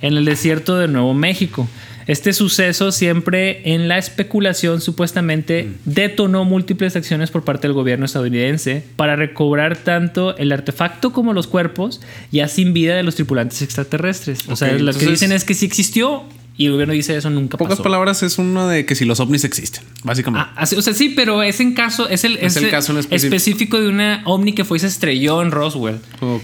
[0.00, 1.68] en el desierto de Nuevo México.
[2.08, 8.82] Este suceso siempre en la especulación supuestamente detonó múltiples acciones por parte del gobierno estadounidense
[8.96, 12.00] para recobrar tanto el artefacto como los cuerpos
[12.32, 14.48] ya sin vida de los tripulantes extraterrestres.
[14.48, 16.24] O sea, lo que dicen es que sí existió
[16.58, 17.82] y el gobierno dice eso nunca Pocas pasó.
[17.84, 20.48] palabras es uno de que si los ovnis existen, básicamente.
[20.56, 23.36] Ah, o sea, sí, pero es en caso, es el, Es el caso en específico.
[23.36, 26.00] específico de una ovni que fue y se estrelló en Roswell.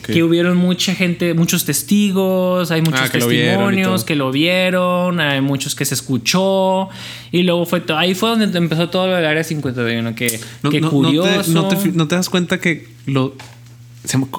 [0.07, 4.07] Que hubieron mucha gente, muchos testigos, hay muchos Ah, que testimonios todo.
[4.07, 6.89] que lo vieron, hay muchos que se escuchó.
[7.33, 10.71] Y luego fue to- ahí fue donde empezó todo lo del área 51, que, No,
[10.71, 11.51] que no- no te- curioso.
[11.51, 13.35] No te, no te das cuenta que lo.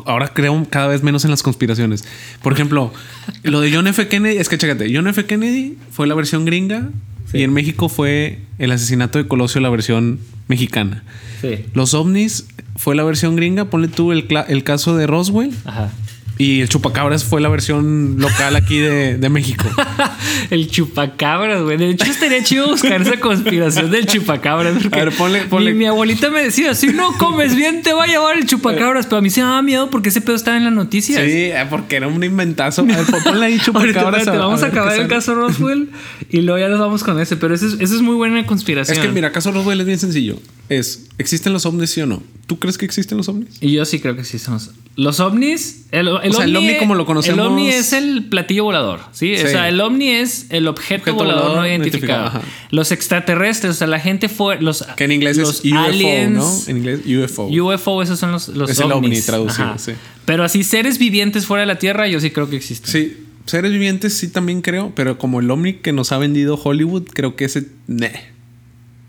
[0.06, 2.04] Ahora creo cada vez menos en las conspiraciones.
[2.42, 2.94] Por ejemplo,
[3.44, 4.08] lo de John F.
[4.08, 5.26] Kennedy, es que chécate, John F.
[5.26, 6.90] Kennedy fue la versión gringa
[7.32, 7.40] Sí.
[7.40, 11.04] y en México fue el asesinato de Colosio, la versión mexicana.
[11.42, 11.66] Sí.
[11.74, 15.90] Los ovnis fue la versión gringa, ponle tú el, el caso de Roswell Ajá.
[16.38, 19.66] Y el chupacabras fue la versión local aquí de, de México.
[20.50, 21.78] El chupacabras, güey.
[21.78, 24.76] De hecho, estaría chido buscar esa conspiración del chupacabras.
[24.92, 28.04] A ver, ponle- ponle- Mi, mi abuelita me decía: si no comes bien, te va
[28.04, 29.06] a llevar el chupacabras.
[29.06, 31.24] Pero a mí se me daba miedo porque ese pedo estaba en las noticias.
[31.24, 32.82] Sí, eh, porque era un inventazo.
[32.82, 34.26] A ver, pon- ponle ahí Ahorita, chupacabras.
[34.26, 35.90] vamos a ver qué acabar el caso Roswell
[36.30, 37.38] y luego ya nos vamos con ese.
[37.38, 38.98] Pero eso es, eso es muy buena conspiración.
[38.98, 40.38] Es que mira, caso Roswell es bien sencillo.
[40.70, 42.22] Es, ¿existen los ovnis sí o no?
[42.46, 43.58] ¿Tú crees que existen los ovnis?
[43.62, 44.72] Y yo sí creo que sí somos.
[44.98, 47.92] Los ovnis, el, el, O sea, el ovni, ovni como lo conocemos- El ovni es
[47.92, 49.36] el platillo volador, ¿sí?
[49.38, 49.44] Sí.
[49.44, 52.42] O sea, el ovni es el objeto, Objeto volador, volador no identificado.
[52.72, 54.62] Los extraterrestres, o sea, la gente fue.
[54.62, 56.58] Los, Que en inglés los es UFO, aliens, ¿no?
[56.68, 57.48] En inglés UFO.
[57.48, 59.26] UFO, esos son los, los Es el ovni ovnis.
[59.26, 59.92] traducido, sí.
[60.24, 62.90] Pero así, seres vivientes fuera de la Tierra, yo sí creo que existen.
[62.90, 67.04] Sí, seres vivientes sí también creo, pero como el Omni que nos ha vendido Hollywood,
[67.14, 67.66] creo que ese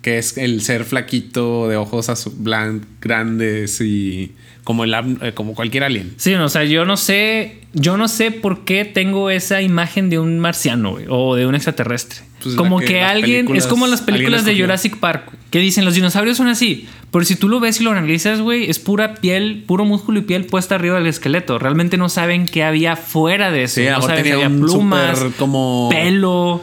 [0.03, 4.33] que es el ser flaquito de ojos azu- blan- grandes y
[4.67, 6.15] como el eh, como cualquier alien.
[6.17, 10.19] Sí, o sea, yo no sé, yo no sé por qué tengo esa imagen de
[10.19, 12.23] un marciano o de un extraterrestre.
[12.43, 14.59] Pues como que alguien, es como las películas de.
[14.59, 17.93] Jurassic Park, que dicen los dinosaurios son así, pero si tú lo ves y lo
[17.93, 21.61] analizas, güey, es pura piel, puro músculo y piel puesta arriba del esqueleto.
[21.61, 23.77] Realmente no saben qué había fuera de eso.
[23.77, 26.61] Sí, no saben si había plumas, como- pelo.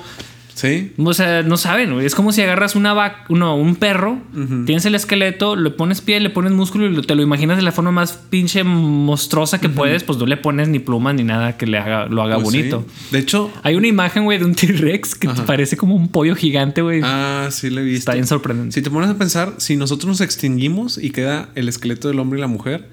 [0.55, 0.91] Sí.
[0.97, 2.05] O sea, no saben, güey.
[2.05, 4.19] Es como si agarras una vaca, no, un perro,
[4.65, 7.71] tienes el esqueleto, le pones piel, le pones músculo y te lo imaginas de la
[7.71, 11.65] forma más pinche monstruosa que puedes, pues no le pones ni plumas ni nada que
[11.65, 12.85] le haga, lo haga Pues bonito.
[12.87, 13.07] sí.
[13.11, 16.35] De hecho, Hay una imagen, güey, de un T-Rex que te parece como un pollo
[16.35, 17.01] gigante, güey.
[17.03, 17.99] ah, sí lo he visto.
[17.99, 18.73] Está bien sorprendente.
[18.75, 22.37] Si te pones a pensar, si nosotros nos extinguimos y queda el esqueleto del hombre
[22.37, 22.87] y la mujer,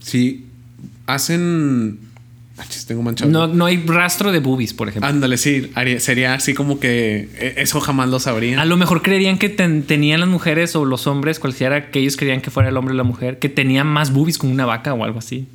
[0.00, 0.46] si
[1.06, 1.98] hacen
[2.86, 3.30] tengo manchado.
[3.30, 5.08] No, no hay rastro de boobies, por ejemplo.
[5.08, 8.58] Ándale, sí, sería así como que eh, eso jamás lo sabrían.
[8.60, 12.16] A lo mejor creerían que ten- tenían las mujeres o los hombres, cualquiera que ellos
[12.16, 14.94] creían que fuera el hombre o la mujer, que tenían más boobies como una vaca
[14.94, 15.48] o algo así.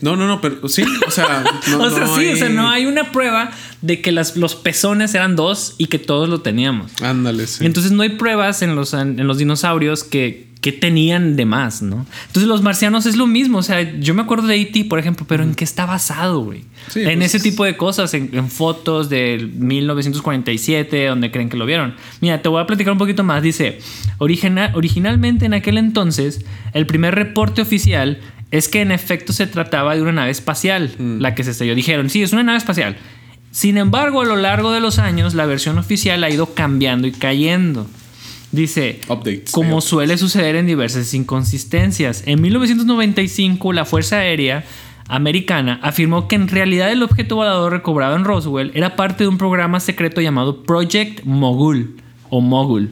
[0.00, 2.48] No, no, no, pero sí, o sea, no, o sea, no sí, hay- o sea,
[2.50, 3.50] no hay una prueba
[3.82, 6.90] de que las, los pezones eran dos y que todos lo teníamos.
[7.02, 7.64] Ándale, sí.
[7.66, 12.06] Entonces no hay pruebas en los, en los dinosaurios que, que tenían de más, ¿no?
[12.26, 13.58] Entonces los marcianos es lo mismo.
[13.58, 16.64] O sea, yo me acuerdo de E.T., por ejemplo, pero ¿en qué está basado, güey?
[16.88, 21.56] Sí, en pues, ese tipo de cosas, en, en fotos del 1947, donde creen que
[21.56, 21.94] lo vieron.
[22.20, 23.42] Mira, te voy a platicar un poquito más.
[23.42, 23.78] Dice,
[24.18, 28.18] "Origina- originalmente en aquel entonces, el primer reporte oficial
[28.50, 31.20] es que en efecto se trataba de una nave espacial, Mm.
[31.20, 31.74] la que se estrelló.
[31.74, 32.96] Dijeron, sí, es una nave espacial.
[33.50, 37.12] Sin embargo, a lo largo de los años, la versión oficial ha ido cambiando y
[37.12, 37.88] cayendo.
[38.56, 39.52] Dice, Updates.
[39.52, 42.22] como suele suceder en diversas inconsistencias.
[42.26, 44.64] En 1995, la Fuerza Aérea
[45.08, 49.38] Americana afirmó que en realidad el objeto volador recobrado en Roswell era parte de un
[49.38, 51.96] programa secreto llamado Project Mogul
[52.30, 52.90] o Mogul.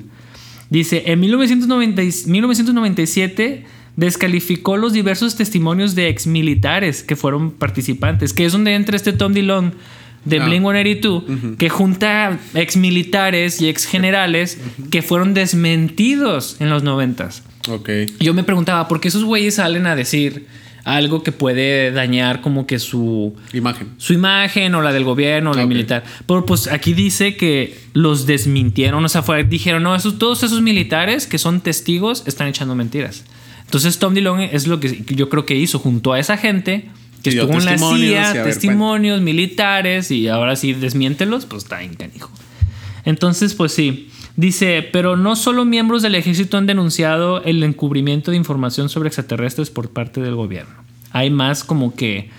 [0.70, 3.64] Dice, en 1990 y- 1997
[3.96, 9.32] descalificó los diversos testimonios de exmilitares que fueron participantes, que es donde entra este Tom
[9.32, 9.74] DeLonge
[10.24, 10.44] de Ah.
[10.46, 14.58] Blink 182, que junta exmilitares y exgenerales
[14.90, 17.42] que fueron desmentidos en los noventas.
[17.68, 17.88] Ok.
[18.20, 20.46] Yo me preguntaba, ¿por qué esos güeyes salen a decir
[20.84, 23.88] algo que puede dañar como que su, Imagen.
[23.96, 25.68] su imagen o la del gobierno o la Ok.
[25.68, 26.04] militar.
[26.26, 30.60] Pero pues aquí dice que los desmintieron, o sea, fue, dijeron, no, esos, todos esos
[30.60, 33.24] militares que son testigos están echando mentiras.
[33.64, 36.90] Entonces Tom DeLonge es lo que yo creo que hizo junto a esa gente
[37.24, 41.94] que estuvo en la CIA, ver, testimonios militares y ahora sí desmiéntelos, pues está en
[41.94, 42.30] canijo.
[43.04, 44.10] Entonces, pues sí.
[44.36, 49.70] Dice, pero no solo miembros del ejército han denunciado el encubrimiento de información sobre extraterrestres
[49.70, 50.74] por parte del gobierno.
[51.12, 52.30] Hay más como que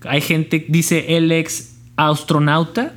[0.00, 2.96] hay gente, dice el ex astronauta,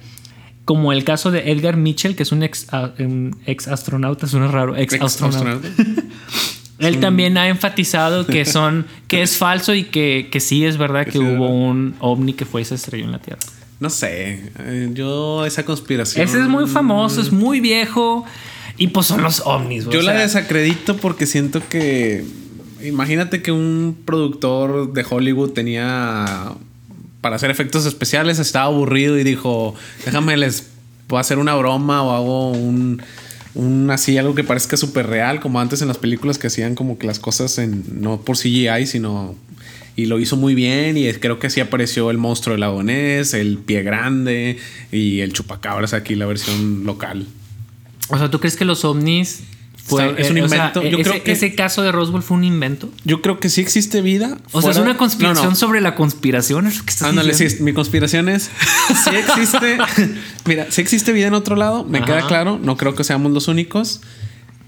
[0.63, 4.47] como el caso de Edgar Mitchell, que es un ex, a- un ex astronauta, suena
[4.47, 5.67] raro, ex, astronauta.
[6.79, 11.05] Él también ha enfatizado que son, que es falso y que, que sí es verdad
[11.05, 11.49] que, sí hubo verdad.
[11.49, 13.39] un ovni que fue y se estrelló en la Tierra.
[13.79, 14.51] No sé.
[14.59, 16.23] eh, yo, esa conspiración.
[16.23, 18.25] Ese es muy famoso, es muy viejo.
[18.77, 19.85] Y pues son los ovnis.
[19.89, 22.25] Yo O la desacredito porque siento que.
[22.83, 26.53] Imagínate que un productor de Hollywood tenía.
[27.21, 30.67] Para hacer efectos especiales, estaba aburrido y dijo: Déjame, les
[31.07, 33.01] puedo hacer una broma o hago un.
[33.55, 36.97] Un así, algo que parezca súper real, como antes en las películas que hacían como
[36.97, 37.83] que las cosas en.
[38.01, 39.35] No por CGI, sino.
[39.95, 40.97] Y lo hizo muy bien.
[40.97, 44.57] Y creo que así apareció el monstruo del lago Ness, el pie grande
[44.91, 47.25] y el chupacabras aquí, la versión local.
[48.09, 49.43] O sea, ¿tú crees que los ovnis
[49.87, 50.81] fue, Está- es un eh, o sea, invento?
[50.83, 52.89] Yo ese, creo que- ese caso de Roswell fue un invento.
[53.03, 54.39] Yo creo que sí existe vida.
[54.51, 55.55] O sea, es una conspiración No, no.
[55.55, 56.65] sobre la conspiración.
[56.65, 57.65] ¿es lo que estás Ándale, sí, diciendo?
[57.65, 58.49] mi conspiración es.
[59.03, 59.77] Sí existe.
[60.45, 62.07] mira, sí existe vida en otro lado, me Ajá.
[62.07, 62.59] queda claro.
[62.61, 64.01] No creo que seamos los únicos.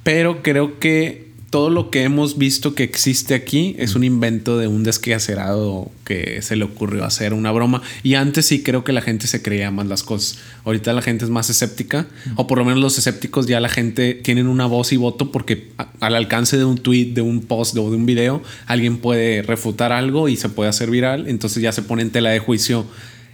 [0.04, 4.68] Pero creo que todo lo que hemos visto que existe aquí es un invento de
[4.68, 7.82] un desquacerado que se le ocurrió hacer una broma.
[8.04, 10.40] Y antes sí creo que la gente se creía más las cosas.
[10.66, 12.08] Ahorita la gente es más escéptica.
[12.36, 15.70] O por lo menos los escépticos ya la gente tienen una voz y voto porque
[15.78, 19.42] a- al alcance de un tweet, de un post o de un video, alguien puede
[19.42, 21.28] refutar algo y se puede hacer viral.
[21.30, 22.86] Entonces ya se pone en tela de juicio.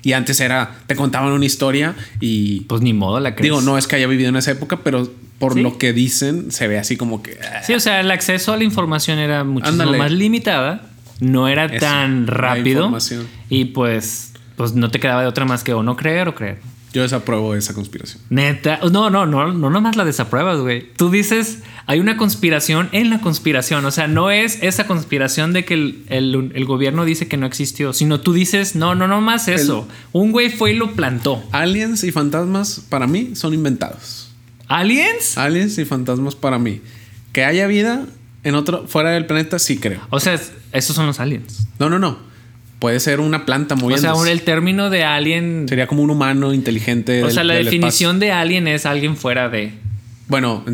[0.04, 3.44] Y antes era, te contaban una historia y Pues ni modo la crees.
[3.52, 5.62] Digo, no es que haya vivido en esa época, pero por Sí.
[5.62, 7.38] lo que dicen, se ve así como que.
[7.66, 9.98] Sí, o sea, el acceso a la información era muchísimo Ándale.
[9.98, 10.90] más limitada.
[11.20, 12.92] no era Eso, tan rápido.
[13.50, 16.60] Y pues, pues no te quedaba de otra más que o no creer o creer.
[16.94, 18.22] Yo desapruebo esa conspiración.
[18.30, 20.86] Neta, no, no, no, no nomás la desapruebas, güey.
[20.96, 23.84] Tú dices, hay una conspiración en la conspiración.
[23.86, 27.48] O sea, no es esa conspiración de que el, el- el gobierno dice que no
[27.48, 29.88] existió, sino tú dices, no, no, no más eso.
[30.12, 31.44] Un güey fue y lo plantó.
[31.52, 34.30] Aliens y fantasmas para mí son inventados.
[34.68, 35.38] ¿Aliens?
[35.38, 36.82] Aliens y fantasmas para mí.
[37.32, 38.06] Que haya vida
[38.44, 40.02] en otro fuera del planeta sí creo.
[40.12, 40.40] O sea,
[40.72, 41.68] esos son los aliens.
[41.80, 42.32] No, no, no.
[42.84, 44.24] Puede ser una planta O moviéndose.
[44.26, 45.68] sea, el término de alien.
[45.70, 47.24] Sería como un humano inteligente.
[47.24, 49.72] o del- sea, la definición de alien es alguien fuera de.
[50.28, 50.66] Bueno,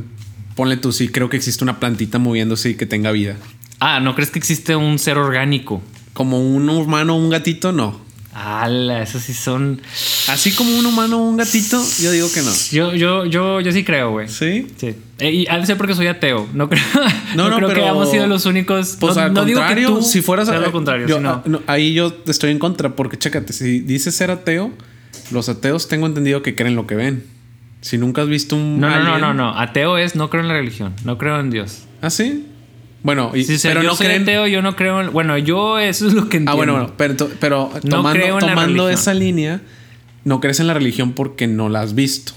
[0.56, 3.36] ponle tú, sí, creo que existe una plantita moviéndose y que tenga vida.
[3.80, 5.84] Ah, ¿no crees que existe un ser orgánico?
[6.14, 8.02] Como un humano o un gatito, no.
[8.42, 9.82] Ala, esos sí son.
[10.30, 12.52] Así como un humano o un gatito, yo digo que no.
[12.72, 14.30] Yo, yo, yo, yo sí creo, güey.
[14.30, 14.68] ¿Sí?
[14.78, 14.96] Sí.
[15.20, 16.48] Eh, y ser porque soy ateo.
[16.54, 16.82] No creo,
[17.36, 18.96] No, no, no, creo pero- que hayamos sido los únicos.
[19.00, 21.18] Pues no, al no digo que contrario, tú si fueras seas a- lo contrario, yo-
[21.18, 24.72] sino- ah, no, ahí yo estoy en contra, porque chécate, si dices ser ateo,
[25.32, 27.26] los ateos tengo entendido que creen lo que ven.
[27.82, 28.80] Si nunca has visto un.
[28.80, 29.58] no, no, no, no, no.
[29.60, 31.84] Ateo es no creo en la religión, no creo en Dios.
[32.02, 32.46] ¿Ah, sí?
[33.02, 34.24] Bueno, y, Sí, pero yo no soy creen.
[34.24, 35.12] ateo, yo no creo en.
[35.14, 36.52] Bueno, yo eso es lo que entiendo.
[36.52, 36.94] Ah, bueno, bueno,
[37.40, 39.62] pero, No tomando, creo esa línea,
[40.26, 42.34] no crees en la religión porque no la has visto.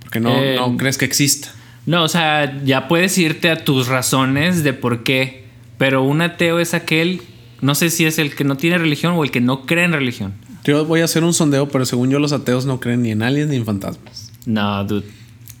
[0.00, 1.52] Porque no, Eh, no crees que exista.
[1.86, 5.44] No, o sea, ya puedes irte a tus razones de por qué.
[5.78, 7.22] Pero un ateo es aquel.
[7.60, 9.92] No sé si es el que no tiene religión o el que no cree en
[9.92, 10.34] religión.
[10.64, 13.22] Yo voy a hacer un sondeo, pero según yo, los ateos no creen ni en
[13.22, 14.32] aliens ni en fantasmas.
[14.46, 15.04] No, dude.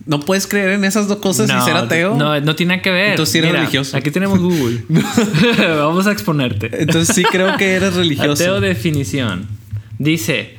[0.06, 2.14] ¿No puedes creer en esas dos cosas y ser ateo?
[2.14, 3.10] No, no tiene nada que ver.
[3.10, 3.96] Entonces sí eres Mira, religioso.
[3.96, 4.82] Aquí tenemos Google.
[5.78, 6.70] Vamos a exponerte.
[6.72, 8.42] Entonces sí creo que eres religioso.
[8.42, 9.48] Ateo definición.
[9.98, 10.58] Dice,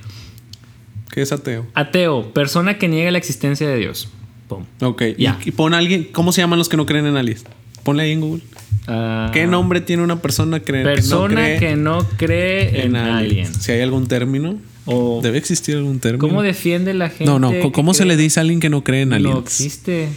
[1.11, 1.67] ¿Qué es ateo?
[1.75, 4.09] ateo, persona que niega la existencia de Dios.
[4.47, 4.63] Pum.
[4.81, 5.03] Ok.
[5.17, 6.07] y- pon a alguien.
[6.11, 7.45] ¿Cómo se llaman los que no creen en aliens?
[7.83, 8.41] Ponle ahí en Google.
[8.87, 12.95] Ah, ¿Qué nombre tiene una persona que, Persona que no cree que no cree en,
[12.95, 13.53] alguien.
[13.53, 16.27] Si hay algún término, O debe existir algún término.
[16.27, 17.25] cómo defiende la gente.
[17.25, 17.51] no, no.
[17.71, 19.35] ¿Cómo se le dice a alguien que no cree en aliens?
[19.35, 20.09] No existe.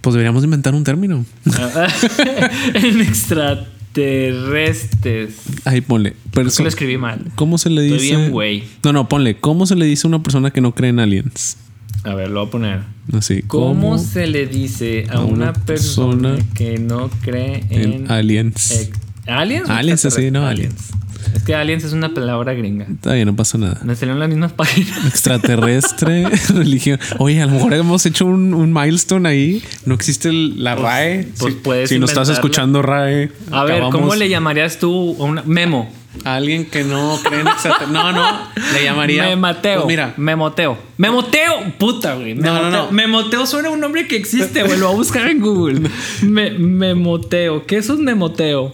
[0.00, 1.24] Pues deberíamos inventar un término.
[1.56, 1.88] Ah,
[2.74, 5.34] en extraterrestres.
[5.64, 6.14] Ahí ponle.
[6.32, 7.32] Perso- lo escribí mal.
[7.36, 8.16] ¿Cómo se le Estoy dice?
[8.16, 8.64] bien, güey.
[8.82, 9.36] No, no, ponle.
[9.36, 11.56] ¿Cómo se le dice a una persona que no cree en aliens?
[12.02, 12.80] A ver, lo voy a poner.
[13.14, 13.40] Así.
[13.46, 18.10] ¿Cómo, se le dice a, a una una persona, persona que no cree en, en
[18.10, 18.90] aliens?
[19.26, 19.70] aliens?
[19.70, 20.90] Aliens, así, no, extraterrestres?
[21.34, 22.86] Es que aliens es una palabra gringa.
[22.90, 23.80] Está bien, no pasa nada.
[23.84, 25.06] Me salieron las mismas páginas.
[25.06, 26.98] Extraterrestre, religión.
[27.18, 29.62] Oye, a lo mejor hemos hecho un, un milestone ahí.
[29.86, 31.28] No existe el- la RAE.
[31.38, 33.30] pues si puedes si nos estás escuchando RAE.
[33.50, 35.90] A ver, ¿cómo acabamos- le llamarías tú a una memo?
[36.24, 37.90] A alguien que no cree en extraterrestres.
[37.90, 38.24] No, no.
[38.72, 39.24] Le llamaría.
[39.24, 39.80] Me mateo.
[39.82, 40.78] Pues mira, Memoteo.
[40.96, 41.72] Memoteo.
[41.76, 42.34] Puta, güey.
[42.36, 42.84] No, no, Memoteo.
[42.86, 42.92] no.
[42.92, 44.78] Memoteo suena a un nombre que existe, güey.
[44.78, 45.90] Lo voy a buscar en Google.
[46.22, 47.66] Me- memoteo.
[47.66, 48.72] ¿Qué es un memoteo?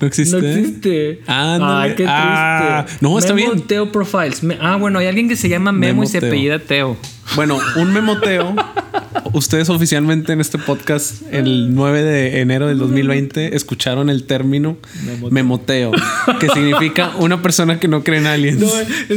[0.00, 0.40] No existe.
[0.40, 1.20] No existe.
[1.26, 1.66] Ah, no.
[1.68, 2.10] Ah, qué triste.
[2.12, 3.50] Ah, no, está bien.
[3.50, 4.42] Memoteo Profiles.
[4.42, 6.30] Me- ah, bueno, hay alguien que se llama Memo y se Memoteo.
[6.30, 6.96] apellida Teo.
[7.36, 8.54] Bueno, un memoteo.
[9.32, 14.76] Ustedes oficialmente en este podcast, el 9 de enero del 2020, escucharon el término
[15.30, 15.92] memoteo,
[16.40, 18.58] que significa una persona que no cree en aliens.
[18.58, 18.68] No,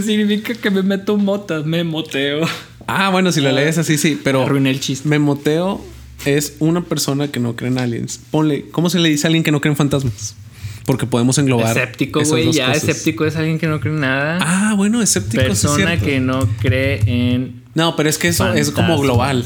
[0.04, 1.66] significa que me meto motas.
[1.66, 2.46] Memoteo.
[2.86, 5.08] Ah, bueno, si lo lees así, sí, pero Arruiné el chiste.
[5.10, 5.84] memoteo
[6.26, 8.20] es una persona que no cree en aliens.
[8.30, 10.36] Ponle, ¿cómo se le dice a alguien que no cree en fantasmas?
[10.86, 11.76] Porque podemos englobar.
[11.78, 12.52] Escéptico, güey.
[12.52, 12.84] Ya cosas.
[12.88, 14.38] escéptico es alguien que no cree en nada.
[14.42, 16.06] Ah, bueno, escéptico es Persona cierto.
[16.06, 17.64] que no cree en.
[17.76, 19.46] No, pero es que eso es como global.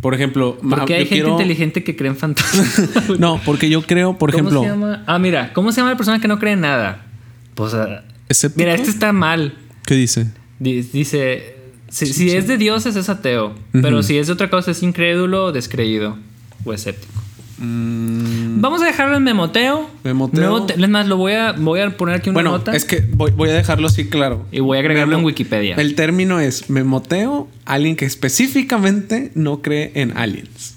[0.00, 2.82] Por ejemplo, Porque hay gente quiero- inteligente que cree en fantasmas.
[3.18, 5.02] No, porque yo creo, por ¿Cómo ejemplo, se llama?
[5.06, 7.06] Ah, mira, ¿cómo se llama la persona que no cree en nada?
[7.54, 7.72] Pues.
[7.74, 8.58] ah, ¿Escéptico?
[8.60, 9.54] mira, este está mal.
[9.86, 10.26] ¿qué dice?
[10.58, 11.54] Di- Dice.
[11.88, 13.54] Si, si es de dioses es ateo.
[13.70, 16.18] Pero si es de otra cosa es incrédulo, descreído
[16.64, 17.12] o escéptico.
[17.58, 19.82] Vamos a dejarlo en memoteo.
[20.02, 20.06] Mm.
[20.08, 20.66] Memoteo.
[20.68, 22.74] Es más, lo voy a, voy a poner aquí una Bueno, nota.
[22.74, 24.46] es que voy, voy a dejarlo así claro.
[24.50, 25.76] Y voy a agregarlo en Wikipedia.
[25.76, 30.76] El término es memoteo, alguien que específicamente no cree en aliens.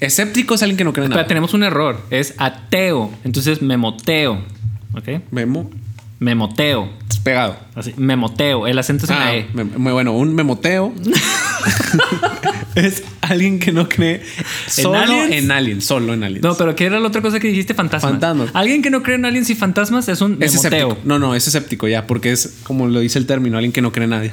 [0.00, 1.26] Escéptico es alguien que no cree en nada.
[1.26, 2.00] tenemos un error.
[2.10, 3.10] Es ateo.
[3.24, 4.42] Entonces memoteo.
[4.94, 5.22] ¿Ok?
[5.30, 5.70] Memo,
[6.20, 6.90] Memoteo.
[7.08, 7.56] es pegado.
[7.74, 7.94] Así.
[7.96, 8.66] Memoteo.
[8.66, 9.46] El acento es en la Ah, E.
[9.54, 10.92] me- me- bueno, un memoteo
[12.74, 14.22] es alguien que no cree
[14.68, 15.32] solo aliens?
[15.32, 16.42] en aliens, solo en aliens.
[16.44, 17.74] No, pero ¿qué era la otra cosa que dijiste?
[17.74, 18.12] Fantasmas.
[18.12, 18.50] Fantasmas.
[18.54, 20.88] Alguien que no cree en aliens y fantasmas es un es memoteo.
[20.90, 20.98] escéptico.
[21.08, 23.92] No, no, es escéptico ya, porque es como lo dice el término, alguien que no
[23.92, 24.32] cree en nadie.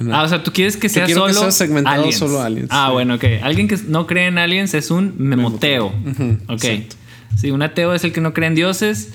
[0.00, 2.16] En Ah, o sea, tú quieres que sea quiero solo que sea segmentado aliens.
[2.18, 2.92] solo aliens, Ah, sí.
[2.94, 3.24] bueno, ok.
[3.42, 5.86] Alguien que no cree en aliens es un memoteo.
[5.86, 6.64] Ujú, ok.
[6.64, 6.96] exacto.
[7.36, 9.10] Sí, un ateo es el que no cree en dioses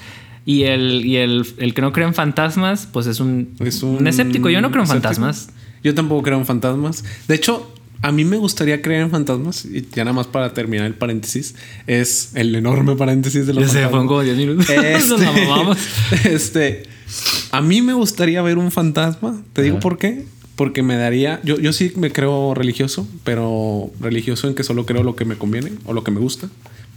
[0.50, 4.08] y el, y el, el que no cree en fantasmas, pues es un, Es un
[4.08, 4.50] escéptico.
[4.50, 5.08] Yo no creo en escéptico.
[5.14, 5.50] fantasmas.
[5.84, 7.04] Yo tampoco creo en fantasmas.
[7.28, 7.72] De hecho,
[8.02, 11.54] A mí me gustaría creer en fantasmas, y ya nada más para terminar el paréntesis,
[11.86, 14.08] es el enorme paréntesis de los Ya se fantasmas.
[14.08, 14.66] como 10 minutos.
[14.70, 16.84] Este, este,
[17.52, 19.42] a mí me gustaría ver un fantasma.
[19.54, 20.26] Te digo por qué.
[20.56, 21.40] Porque me daría.
[21.44, 25.36] Yo, yo sí me creo religioso, pero religioso en que solo creo lo que me
[25.36, 26.50] conviene o lo que me gusta.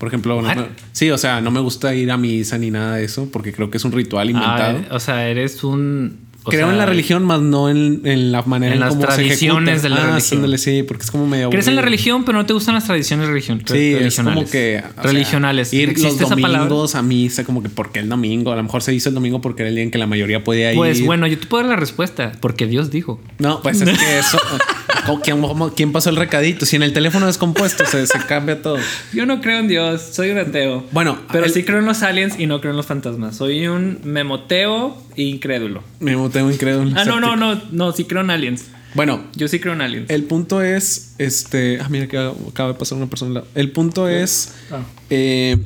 [0.03, 0.57] Por ejemplo, no What?
[0.57, 3.53] me- sí, o sea, no me gusta ir a misa ni nada de eso, porque
[3.53, 4.81] creo que es un ritual inventado.
[4.91, 6.19] Ah, o sea, eres un.
[6.45, 9.03] creo sea, en la religión, más no en, en la manera en en, las cómo
[9.03, 9.83] se tradiciones ejecuta.
[9.83, 10.39] de la Ah, religión.
[10.41, 11.51] ándale, sí, porque es como medio.
[11.51, 14.51] Crees en la religión, pero no te gustan las tradiciones religion Sí, es como religionales.
[14.51, 14.83] que.
[14.83, 15.73] sea, religionales.
[15.73, 18.51] ir los domingos a misa, como que porque el domingo.
[18.53, 20.43] A lo mejor se hizo el domingo porque era el día en que la mayoría
[20.43, 20.77] podía ir.
[20.79, 23.21] Pues bueno, yo te puedo dar la respuesta, porque Dios dijo.
[23.39, 24.37] No, pues es que eso.
[25.07, 25.43] ¿cómo- ¿Quién,
[25.77, 26.67] quién pasó el recadito?
[26.67, 28.79] Si en el teléfono descompuesto se, se cambia todo.
[29.13, 30.85] Yo no creo en Dios, soy un ateo.
[30.93, 33.37] Bueno, pero el- sí creo en los aliens y no creo en los fantasmas.
[33.37, 35.83] Soy un memoteo incrédulo.
[36.01, 36.93] Me tengo incrédulo.
[36.97, 38.67] Ah, no, no, no, no, sí creo en aliens.
[38.95, 40.11] Bueno, Yo sí creo en aliens.
[40.11, 41.15] el punto es.
[41.19, 41.79] Este.
[41.81, 43.43] Ah, mira que acaba de pasar una persona.
[43.55, 44.53] El punto es.
[44.71, 44.81] Ah.
[45.09, 45.57] eh,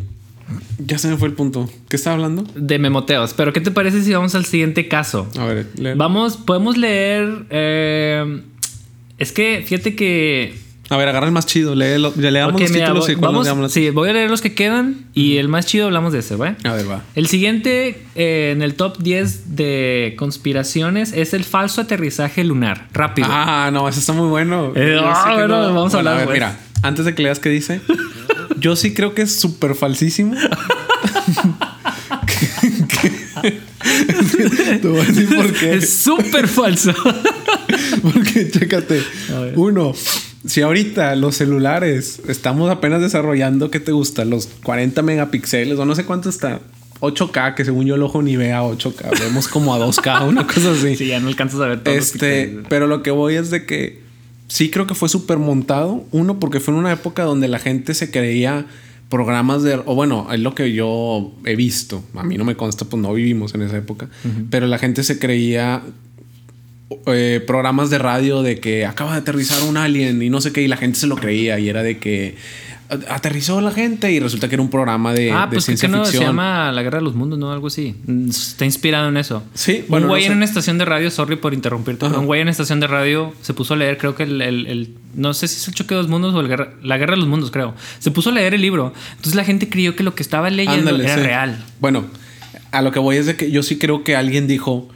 [0.78, 1.68] ya se me fue el punto.
[1.88, 2.44] ¿Qué estaba hablando?
[2.54, 3.34] De memoteos.
[3.34, 5.26] Pero ¿qué te parece si vamos al siguiente caso?
[5.40, 5.96] A ver, léelo.
[5.98, 7.46] Vamos, podemos leer.
[7.50, 8.42] eh,
[9.18, 10.64] es que fíjate que.
[10.88, 11.74] A ver, agarra el más chido.
[11.74, 14.30] Léelo, ya leamos los mira, títulos voy- y cuando leamos los- sí, voy a leer
[14.30, 16.54] los que quedan y el más chido hablamos de ese, ¿va?
[16.62, 17.02] A ver, va.
[17.16, 22.86] El siguiente eh, en el top 10 de conspiraciones es el falso aterrizaje lunar.
[22.92, 23.26] Rápido.
[23.28, 24.72] Ah, no, eso está muy bueno.
[24.76, 26.34] Eh, ah, vamos a hablar, ver, pues.
[26.36, 27.80] mira, antes de que leas qué dice,
[28.60, 30.34] yo sí creo que es súper falsísimo.
[34.82, 35.74] Te voy a decir por qué.
[35.74, 36.92] Es súper falso.
[38.02, 39.02] Porque, chécate.
[39.54, 39.94] Uno,
[40.44, 44.24] si ahorita los celulares estamos apenas desarrollando, ¿qué te gusta?
[44.24, 46.60] Los 40 megapíxeles o no sé cuánto está.
[47.00, 49.20] 8K, que según yo el ojo ni ve a 8K.
[49.20, 50.96] Vemos como a 2K, una cosa así.
[50.96, 51.94] sí, ya no alcanzas a ver todo.
[51.94, 54.00] Este, pero lo que voy es de que
[54.48, 56.04] sí creo que fue súper montado.
[56.12, 58.66] Uno, porque fue en una época donde la gente se creía
[59.08, 59.80] programas de.
[59.84, 62.02] O bueno, es lo que yo he visto.
[62.14, 64.08] A mí no me consta, pues no vivimos en esa época.
[64.50, 65.82] Pero la gente se creía.
[67.06, 70.62] Eh, programas de radio de que acaba de aterrizar un alien y no sé qué,
[70.62, 72.36] y la gente se lo creía y era de que
[73.08, 75.88] aterrizó la gente y resulta que era un programa de, Ah, de pues que ciencia
[75.88, 77.50] no se llama La Guerra de los Mundos, ¿no?
[77.50, 77.96] Algo así.
[78.30, 79.42] Está inspirado en eso.
[79.54, 80.30] Sí, bueno, un güey no sé.
[80.32, 82.86] en una estación de radio, sorry por interrumpirte, pero un güey en una estación de
[82.86, 85.74] radio se puso a leer, creo que el, el- el- no sé si es el
[85.74, 87.74] choque de los mundos o el guerra- la guerra de los mundos, creo.
[87.98, 88.92] Se puso a leer el libro.
[89.10, 91.20] Entonces la gente creyó que lo que estaba leyendo Ándale, era sí.
[91.22, 91.64] real.
[91.80, 92.04] Bueno,
[92.70, 94.88] a lo que voy es de que yo sí creo que alguien dijo,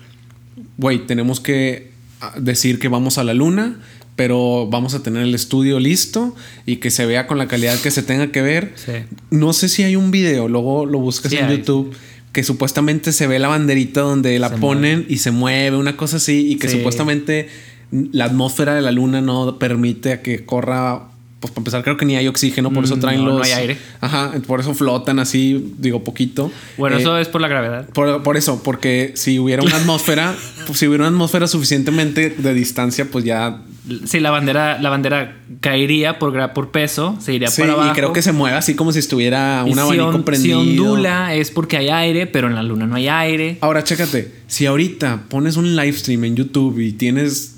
[0.77, 1.91] güey, tenemos que
[2.21, 3.81] ah, decir que vamos a la luna,
[4.17, 6.35] pero vamos a tener el estudio listo
[6.67, 8.73] y que se vea con la calidad que se tenga que ver.
[8.77, 8.93] Sí.
[9.31, 11.57] No sé si hay un video, luego lo buscas Sí en hay.
[11.59, 11.95] YouTube.
[12.33, 16.19] Que supuestamente se ve la banderita donde la Se ponen y se mueve, una cosa
[16.19, 16.77] así, y que Sí.
[16.77, 17.49] supuestamente
[17.91, 21.09] la atmósfera de la luna no permite a que corra.
[21.41, 23.47] Pues para empezar, creo que ni hay oxígeno, por eso Mm, traen no, no los.
[23.47, 23.79] hay aire.
[24.03, 26.53] Ajá, por eso flotan así, digo, poquito.
[26.77, 27.89] Bueno, Eh, eso es por la gravedad.
[27.95, 30.35] por, por eso, porque si hubiera una atmósfera,
[30.67, 33.63] pues, si hubiera una atmósfera suficientemente de distancia, pues ya.
[34.05, 37.91] Sí, la bandera, la bandera caería por, gra- por peso, se iría Sí, para abajo.
[37.91, 40.63] y creo que se mueve así como si estuviera Y un si abanico on- prendido.
[40.63, 43.57] Si ondula es porque hay aire, pero en la luna no hay aire.
[43.63, 47.57] Ahora, chécate, si ahorita pones un live stream en YouTube y tienes.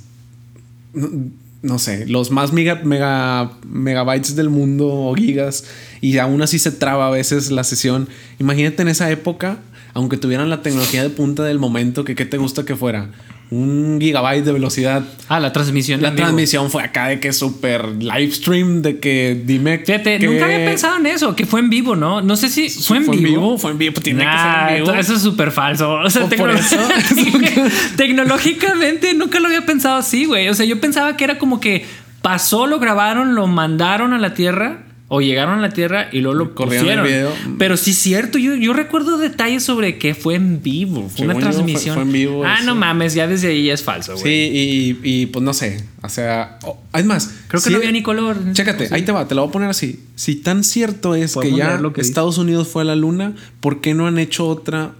[1.63, 2.83] No, sé, los más mega,
[3.65, 5.65] megabytes del mundo o gigas,
[6.01, 8.09] y aún así se traba a veces la sesión.
[8.41, 9.59] Imagínate en esa época,
[9.95, 13.11] aunque tuvieran la tecnología de punta del momento, que qué te gusta que fuera.
[13.55, 16.00] Un gigabyte de velocidad Ah, la transmisión.
[16.00, 16.22] La vivo.
[16.22, 19.78] transmisión fue acá de que súper live stream, de que dime.
[19.80, 22.22] Fíjate, que- nunca había pensado en eso, que fue en vivo, ¿no?
[22.22, 23.30] No sé si fue en ¿Fue en vivo.
[23.40, 23.59] vivo?
[23.59, 24.94] Fue en vivo, tiene que ser en vivo.
[24.94, 25.92] Eso es súper falso.
[25.92, 26.76] O sea, tecno- eso.
[27.96, 30.48] tecnológicamente nunca lo había pensado así, güey.
[30.48, 31.84] O sea, yo pensaba que era como que
[32.22, 34.84] pasó, lo grabaron, lo mandaron a la Tierra.
[35.15, 37.07] O llegaron a la Tierra y luego lo pusieron.
[37.59, 41.11] Pero sí es cierto, yo, yo recuerdo detalles sobre que fue en vivo.
[41.15, 41.95] Fue una Según transmisión.
[41.97, 42.67] fue en vivo, ah, sí.
[42.67, 44.57] no mames, ya desde ahí es falso, Sí, güey.
[44.59, 45.85] y, y, pues no sé.
[46.03, 47.31] O sea, oh, es más.
[47.49, 48.39] Creo que sí- no había ni color.
[48.55, 50.01] Chécate, ahí te va, te lo voy a poner así.
[50.17, 52.11] Si tan cierto es que ya leer lo que dice.
[52.11, 54.93] Estados Unidos fue a la luna, ¿por qué no han hecho otra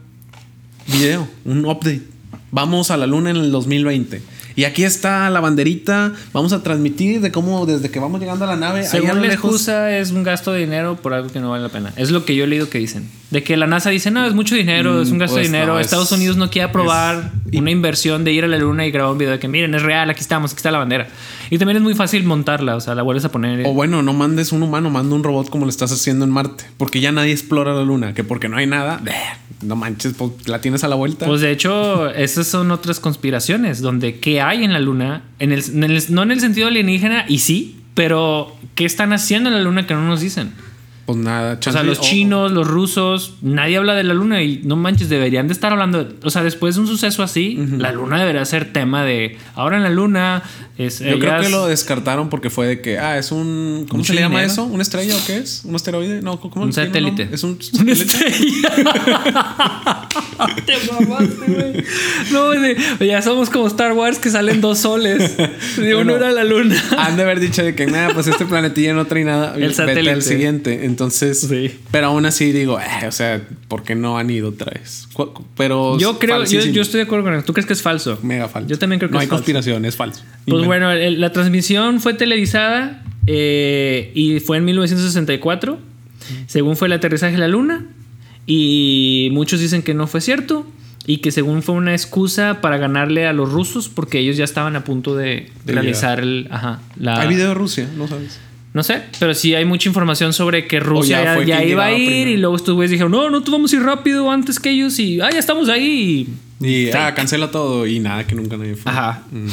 [0.89, 1.27] video?
[1.47, 2.03] Un update.
[2.51, 4.21] Vamos a la luna en el 2020.
[4.57, 6.12] Y aquí está la banderita.
[6.32, 8.84] Vamos a transmitir de cómo desde que vamos llegando a la nave.
[8.84, 11.68] Según la lejos- excusa es un gasto de dinero por algo que no vale la
[11.70, 11.92] pena.
[11.96, 13.09] Es lo que yo he leído que dicen.
[13.30, 15.72] De que la NASA dice, no, es mucho dinero, es un gasto pues de dinero.
[15.74, 18.84] no, es- Estados Unidos no quiere aprobar es- una inversión de ir a la luna
[18.86, 21.09] y grabar un video de que miren, es real, aquí estamos, aquí está la bandera.
[21.48, 23.66] Y también es muy fácil montarla, o sea, la vuelves a poner.
[23.66, 26.64] O bueno, no mandes un humano, manda un robot como lo estás haciendo en Marte.
[26.76, 28.12] Porque ya nadie explora la luna.
[28.12, 29.00] Que porque no hay nada,
[29.62, 31.24] no manches, pues la tienes a la vuelta.
[31.24, 35.62] Pues de hecho, esas son otras conspiraciones, donde qué hay en la luna, en el,
[35.74, 39.62] en el- no en el sentido alienígena, y sí, pero ¿qué están haciendo en la
[39.62, 40.53] luna que no nos dicen?
[41.05, 44.61] Pues nada, O sea, chance- los chinos, los rusos, nadie habla de la luna y
[44.64, 46.05] no manches, deberían de estar hablando.
[46.05, 49.76] de- o sea, después de un suceso así, la luna debería ser tema de ahora
[49.78, 50.42] en la luna.
[50.78, 53.84] Es, Yo creo que lo descartaron porque fue de que, ah, es un.
[53.88, 54.64] ¿Cómo Un se le llama eso?
[54.64, 55.62] ¿Una estrella o qué es?
[55.64, 56.22] ¿Un asteroide?
[56.22, 57.28] No, ¿cómo Un satélite.
[57.30, 58.03] Es un Una satélite.
[58.05, 58.88] estrella.
[60.66, 61.84] Te mamaste, güey.
[62.32, 62.53] No,
[63.05, 65.36] ya somos como Star Wars que salen dos soles.
[65.36, 65.46] De
[65.94, 66.16] uno Bueno.
[66.16, 66.76] era la luna.
[66.98, 69.55] Han de haber dicho de que nada, pues este planetilla no trae nada.
[69.55, 70.11] El vete satélite.
[70.11, 70.84] al siguiente.
[70.93, 71.78] Entonces, Sí.
[71.90, 75.09] pero aún así digo, eh, o sea, ¿por qué no han ido otra vez?
[75.57, 77.45] Pero Yo creo, yo, yo estoy de acuerdo con eso.
[77.45, 78.18] ¿Tú crees que es falso?
[78.22, 78.68] mega falso.
[78.68, 79.38] Yo también creo que no es hay falso.
[79.43, 80.22] conspiración, es falso.
[80.47, 85.78] Pues bueno, el- la transmisión fue televisada eh, y fue en 1964,
[86.47, 87.86] según fue el aterrizaje a la Luna,
[88.47, 90.66] y muchos dicen que no fue cierto
[91.07, 94.76] y que según fue una excusa para ganarle a los rusos porque ellos ya estaban
[94.76, 96.47] a punto de, De realizar el...
[96.51, 98.38] Ajá, la, Hay video de Rusia, no sabes.
[98.75, 102.31] No sé, pero sí hay mucha información sobre que Rusia ya iba a ir primero.
[102.31, 104.99] y luego estos güeyes dijeron, no, no, tú vamos a ir rápido antes que ellos
[104.99, 106.27] y, ah, ya estamos ahí.
[106.59, 108.91] Y ah, cancela todo y nada, que nunca nadie fue.
[108.91, 109.25] Ajá.
[109.31, 109.49] Mm.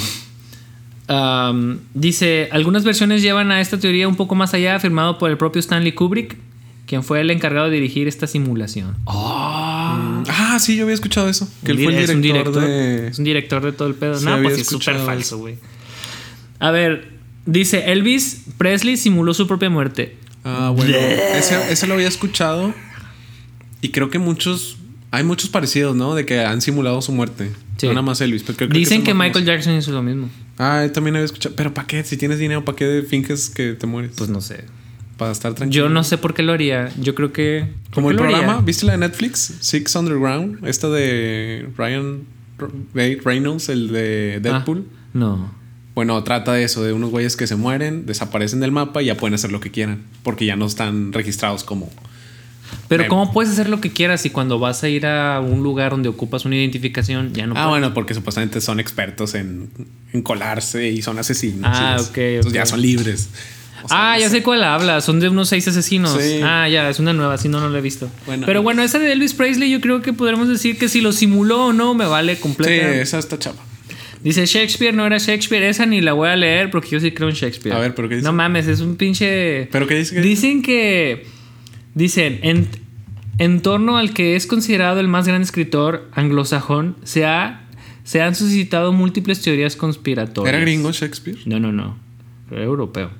[1.12, 5.38] Um, dice, algunas versiones llevan a esta teoría un poco más allá, afirmado por el
[5.38, 6.38] propio Stanley Kubrick,
[6.86, 8.96] quien fue el encargado de dirigir esta simulación.
[9.08, 11.50] Ah, sí, yo había escuchado eso.
[11.66, 13.08] Que él fue el dir- es un director, director, de.
[13.08, 14.18] es un director de todo el pedo.
[14.20, 15.56] Sí, no, pues es súper falso, güey.
[16.60, 17.19] A ver,
[17.52, 20.16] dice, Elvis Presley simuló su propia muerte.
[20.44, 20.96] Ah, bueno.
[20.96, 22.74] Ese, ese lo había escuchado.
[23.82, 24.78] Y creo que muchos.
[25.12, 26.14] Hay muchos parecidos, ¿no?
[26.14, 27.52] De que han simulado su muerte.
[27.78, 27.88] Sí.
[27.88, 28.44] No nada más Elvis.
[28.44, 29.52] pero creo- creo Dicen que Michael famoso.
[29.52, 30.30] Jackson hizo lo mismo.
[30.60, 31.56] Ah, yo también había escuchado.
[31.56, 32.04] Pero ¿para qué?
[32.04, 34.12] Si tienes dinero, ¿para qué finges que te mueres?
[34.18, 34.66] Pues no sé.
[35.18, 35.86] Para estar tranquilo.
[35.86, 36.92] Yo no sé por qué lo haría.
[37.00, 37.66] Yo creo que...
[37.86, 38.38] ¿por Como el haría?
[38.38, 39.54] programa, ¿viste la de Netflix?
[39.60, 40.66] Six Underground.
[40.68, 42.22] Esta de Ryan
[42.94, 44.86] Reynolds, el de Ah, Deadpool.
[45.14, 45.52] no.
[45.96, 49.18] Bueno, trata de eso, de unos güeyes que se mueren, desaparecen del mapa y ya
[49.18, 50.04] pueden hacer lo que quieran.
[50.24, 51.90] Porque ya no están registrados como.
[52.88, 53.08] Pero.
[53.08, 56.10] ¿cómo puedes hacer lo que quieras si cuando vas a ir a un lugar donde
[56.10, 57.70] ocupas una identificación ya no ah, puedes?
[57.70, 59.70] bueno, porque supuestamente son expertos en,
[60.14, 61.62] en colarse y son asesinos.
[61.64, 63.30] Ah, y es- ok, Entonces ya son libres.
[63.84, 65.02] O sea, ah, no ya sé cuál habla.
[65.02, 66.20] Son de unos seis asesinos.
[66.22, 66.42] Sí.
[66.44, 67.38] Ah, ya, es una nueva.
[67.38, 68.10] Si no, no la he visto.
[68.26, 68.46] Bueno.
[68.46, 71.68] Pero bueno, esa de Elvis Presley, yo creo que podremos decir que si lo simuló
[71.68, 73.02] o no, me vale Sí, completamente.
[73.02, 73.64] esa está chapa.
[74.24, 75.68] Dice Shakespeare, no era Shakespeare.
[75.68, 77.76] Esa ni la voy a leer porque yo sí creo en Shakespeare.
[77.76, 78.26] A ver, ¿pero qué dice?
[78.26, 79.68] No mames, es un pinche.
[79.72, 80.16] ¿Pero qué dice?
[80.16, 81.26] ¿Qué Dicen que.
[81.96, 82.68] Dicen, en,
[83.38, 87.68] en torno al que es considerado el más gran escritor anglosajón, se, ha,
[88.04, 90.54] se han suscitado múltiples teorías conspiratorias.
[90.54, 91.40] ¿Era gringo Shakespeare?
[91.46, 91.98] No, no, no.
[92.52, 93.12] Era europeo.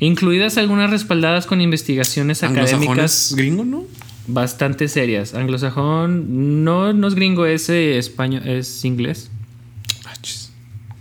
[0.00, 3.84] Incluidas algunas respaldadas con investigaciones ¿Anglosajón académicas es gringo, no?
[4.26, 5.34] bastante serias.
[5.34, 9.30] Anglosajón no, no es gringo, es eh, español, es inglés.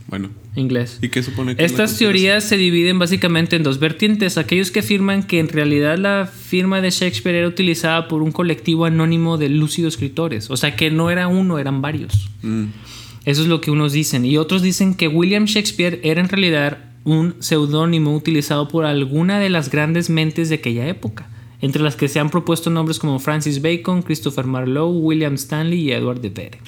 [0.10, 0.97] Bueno, Inglés.
[1.03, 4.39] ¿y qué supone que Estas teorías se dividen básicamente en dos vertientes.
[4.39, 8.86] Aquellos que afirman que en realidad la firma de Shakespeare era utilizada por un colectivo
[8.86, 10.49] anónimo de lúcidos escritores.
[10.49, 12.30] O sea que no era uno, eran varios.
[12.41, 12.66] Mm.
[13.26, 14.26] Eso es lo que unos dicen.
[14.26, 19.49] Y otros dicen que William Shakespeare era en realidad un seudónimo utilizado por alguna de
[19.49, 21.30] las grandes mentes de aquella época,
[21.62, 25.91] entre las que se han propuesto nombres como Francis Bacon, Christopher Marlowe, William Stanley y
[25.91, 26.60] Edward de Vere.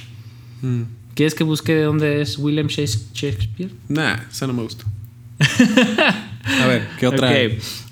[0.62, 1.01] Mm.
[1.16, 3.72] ¿Quieres que busque de dónde es William Shakes- Shakespeare?
[3.90, 4.86] Nah, esa no me gustó.
[6.62, 7.30] A ver, ¿qué otra?
[7.30, 7.36] Ok.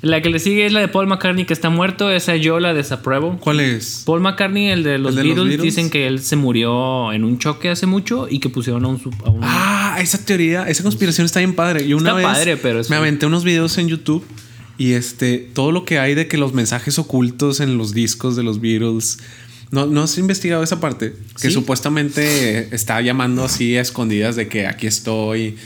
[0.01, 2.09] La que le sigue es la de Paul McCartney que está muerto.
[2.11, 3.37] Esa yo la desapruebo.
[3.39, 4.03] ¿Cuál es?
[4.05, 7.23] Paul McCartney, el de los, ¿El de los Beatles, dicen que él se murió en
[7.23, 8.99] un choque hace mucho y que pusieron a un...
[8.99, 11.87] sup- a un- Ah, esa teoría, esa conspiración está bien padre.
[11.87, 14.25] Yo una Está vez padre, pero es- me aventé unos videos en YouTube
[14.77, 18.43] y este todo lo que hay de que los mensajes ocultos en los discos de
[18.43, 19.19] los Beatles.
[19.71, 21.15] ¿No, ¿no has investigado esa parte?
[21.39, 25.57] Que supuestamente está llamando así a escondidas de que aquí estoy.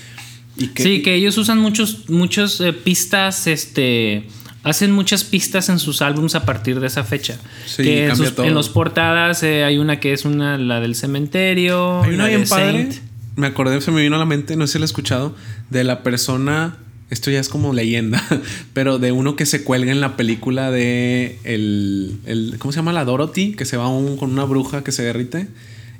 [0.58, 4.28] Y que, sí, que ellos usan muchos, muchos eh, pistas, este...
[4.64, 7.38] Hacen muchas pistas en sus álbums a partir de esa fecha.
[7.66, 10.96] Sí, que en, sus, en los portadas eh, hay una que es una, la del
[10.96, 12.02] cementerio.
[12.02, 12.90] Hay una la bien padre.
[13.36, 15.36] Me acordé, se me vino a la mente, no sé si lo he escuchado,
[15.70, 16.78] de la persona.
[17.14, 18.22] Esto ya es como leyenda,
[18.74, 22.92] pero de uno que se cuelga en la película de el, el- ¿cómo se llama?
[22.94, 25.48] La Dorothy, que se va un- con una bruja que se derrite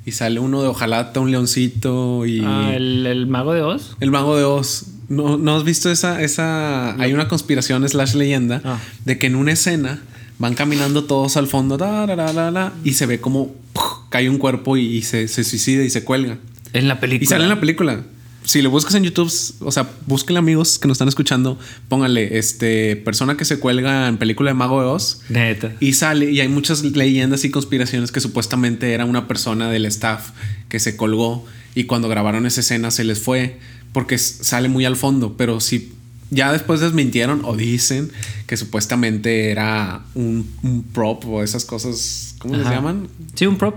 [0.06, 3.96] y sale uno de hojalata, un leoncito y Ah, el, el mago de Oz.
[4.00, 4.86] el mago de Oz.
[5.08, 6.94] ¿No, ¿no has visto esa, esa?
[7.00, 8.78] Hay una conspiración slash leyenda Ah.
[9.04, 10.02] de que en una escena
[10.38, 13.84] van caminando todos al fondo da, da, da, da, da, y se ve como ¡puf!
[14.10, 16.38] cae un cuerpo y, y se, se suicida y se cuelga.
[16.72, 17.24] En la película.
[17.24, 18.02] Y sale en la película.
[18.44, 22.96] Si lo buscas en YouTube, o sea, busquen amigos que nos están escuchando, póngale este
[22.96, 25.22] persona que se cuelga en película de Mago de Oz.
[25.30, 25.72] Neta.
[25.80, 30.30] Y sale, y hay muchas leyendas y conspiraciones que supuestamente era una persona del staff
[30.68, 33.58] que se colgó y cuando grabaron esa escena se les fue
[33.92, 35.94] porque sale muy al fondo, pero si
[36.34, 38.10] ya después desmintieron o dicen
[38.46, 43.08] que supuestamente era un, un prop o esas cosas, ¿cómo les llaman?
[43.34, 43.76] Sí, un prop.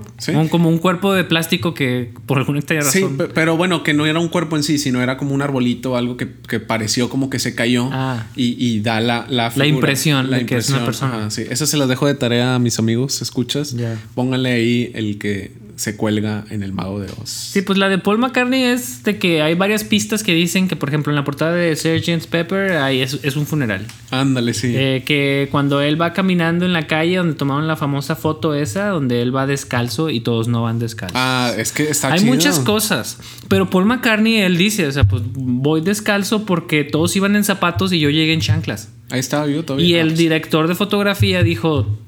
[0.50, 3.18] como un cuerpo de plástico que por alguna extraña razón.
[3.18, 5.96] Sí, pero bueno, que no era un cuerpo en sí, sino era como un arbolito,
[5.96, 8.26] algo que, que pareció como que se cayó ah.
[8.36, 11.30] y, y, da la, la, la impresión de que es una persona.
[11.30, 13.76] sí, eso se las dejo de tarea a mis amigos, escuchas.
[14.16, 17.30] Pónganle ahí el que se cuelga en el Mago de Oz.
[17.30, 20.76] Sí, pues la de Paul McCartney es de que hay varias pistas que dicen que,
[20.76, 22.26] por ejemplo, en la portada de Sgt.
[22.26, 23.86] Pepper ahí es, un funeral.
[24.10, 24.74] Ándale, sí.
[24.76, 28.88] Eh, que cuando él va caminando en la calle donde tomaron la famosa foto esa,
[28.88, 31.16] donde él va descalzo y todos no van descalzos.
[31.16, 33.20] Ah, es que está Hay muchas cosas.
[33.48, 37.94] Pero Paul McCartney, él dice, o sea, pues voy descalzo porque todos iban en zapatos
[37.94, 38.90] y yo llegué en chanclas.
[39.12, 39.88] Ahí estaba yo todavía.
[39.88, 42.00] Y el director de fotografía dijo,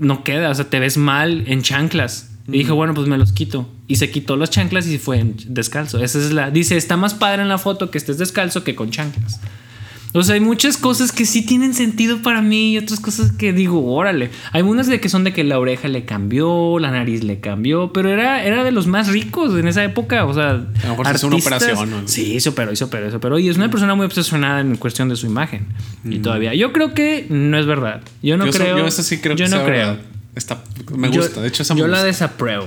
[0.00, 2.30] no queda, o sea, te ves mal en chanclas.
[2.46, 3.68] Y dijo, bueno, pues me los quito.
[3.86, 6.02] Y se quitó las chanclas y fue descalzo.
[6.02, 6.50] Esa es la.
[6.50, 9.40] Dice, está más padre en la foto que estés descalzo que con chanclas.
[10.14, 13.52] O sea, hay muchas cosas que sí tienen sentido para mí y otras cosas que
[13.52, 14.30] digo, órale.
[14.52, 17.92] Hay unas de que son de que la oreja le cambió, la nariz le cambió,
[17.92, 20.24] pero era, era de los más ricos en esa época.
[20.24, 21.90] O sea, a lo mejor es una operación.
[21.90, 22.08] ¿no?
[22.08, 23.38] Sí, se operó, se operó, se operó.
[23.38, 25.66] Y es una persona muy obsesionada en cuestión de su imagen.
[26.04, 28.00] Y todavía, yo creo que no es verdad.
[28.22, 28.78] Yo no creo.
[28.78, 29.96] yo eso sí creo yo que no creo.
[30.34, 30.62] Está,
[30.94, 31.42] me gusta.
[31.42, 32.66] de hecho, esa Yo la desapruebo.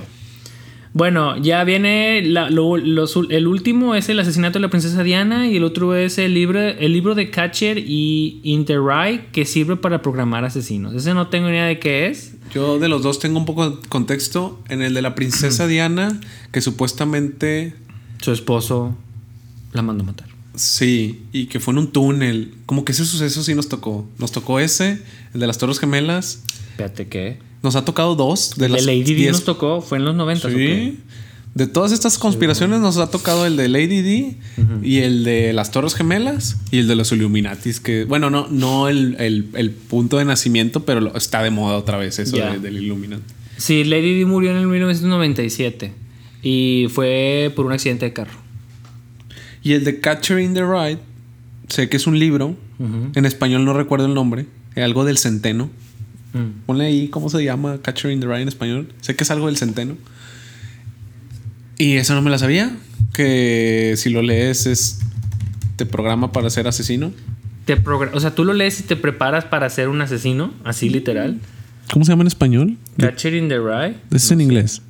[0.93, 5.95] Bueno, ya viene el último es el asesinato de la princesa Diana y el otro
[5.95, 10.93] es el libro, el libro de Catcher y Interray que sirve para programar asesinos.
[10.93, 12.33] Ese no tengo ni idea de qué es.
[12.53, 14.61] Yo de los dos tengo un poco de contexto.
[14.67, 16.19] En el de la princesa Diana,
[16.51, 17.73] que supuestamente...
[18.19, 18.97] Su esposo
[19.71, 20.27] la mandó a matar.
[20.55, 22.53] Sí, y que fue en un túnel.
[22.65, 24.05] Como que ese suceso sí nos tocó.
[24.17, 25.01] Nos tocó ese,
[25.33, 26.43] el de las Torres Gemelas.
[26.81, 27.37] Espérate, ¿qué?
[27.61, 28.85] Nos ha tocado dos de las.
[28.85, 30.49] Lady D nos tocó, fue en los 90.
[30.49, 30.99] Sí.
[31.53, 34.37] De todas estas conspiraciones nos ha tocado el de Lady D
[34.81, 38.87] y el de las Torres Gemelas y el de los Illuminatis, que, bueno, no, no
[38.87, 43.23] el, punto de nacimiento, pero está de moda otra vez eso del Illuminati.
[43.57, 45.93] Sí, Lady D murió en el 1997
[46.41, 48.39] y fue por un accidente de carro.
[49.61, 50.99] Y el de Catcher in the Ride,
[51.67, 52.55] sé que es un libro,
[53.13, 54.45] en español no recuerdo el nombre,
[54.77, 55.69] algo del centeno.
[56.33, 56.65] Mm.
[56.65, 58.93] Ponle ahí cómo se llama Catcher in the Rye en español.
[59.01, 59.97] Sé que es algo del centeno.
[61.77, 62.71] Y eso no me la sabía.
[63.13, 64.99] Que si lo lees es
[65.75, 67.11] te programa para ser asesino.
[67.65, 67.73] Te
[68.13, 71.39] o sea, tú lo lees y te preparas para ser un asesino, así literal.
[71.91, 72.77] ¿Cómo se llama en español?
[72.97, 73.95] Catcher in the Rye.
[74.11, 74.81] Es en inglés.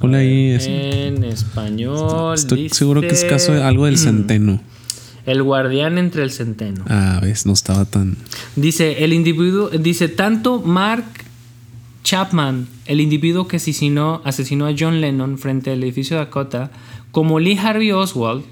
[0.00, 2.34] Ponle ahí En español.
[2.34, 4.60] Estoy seguro que es caso de algo del centeno.
[5.26, 6.84] El guardián entre el centeno.
[6.88, 8.16] Ah, ves, no estaba tan.
[8.56, 11.04] Dice, el individuo, dice, tanto Mark
[12.02, 16.70] Chapman, el individuo que asesinó, asesinó a John Lennon frente al edificio Dakota,
[17.12, 18.44] como Lee Harvey Oswald,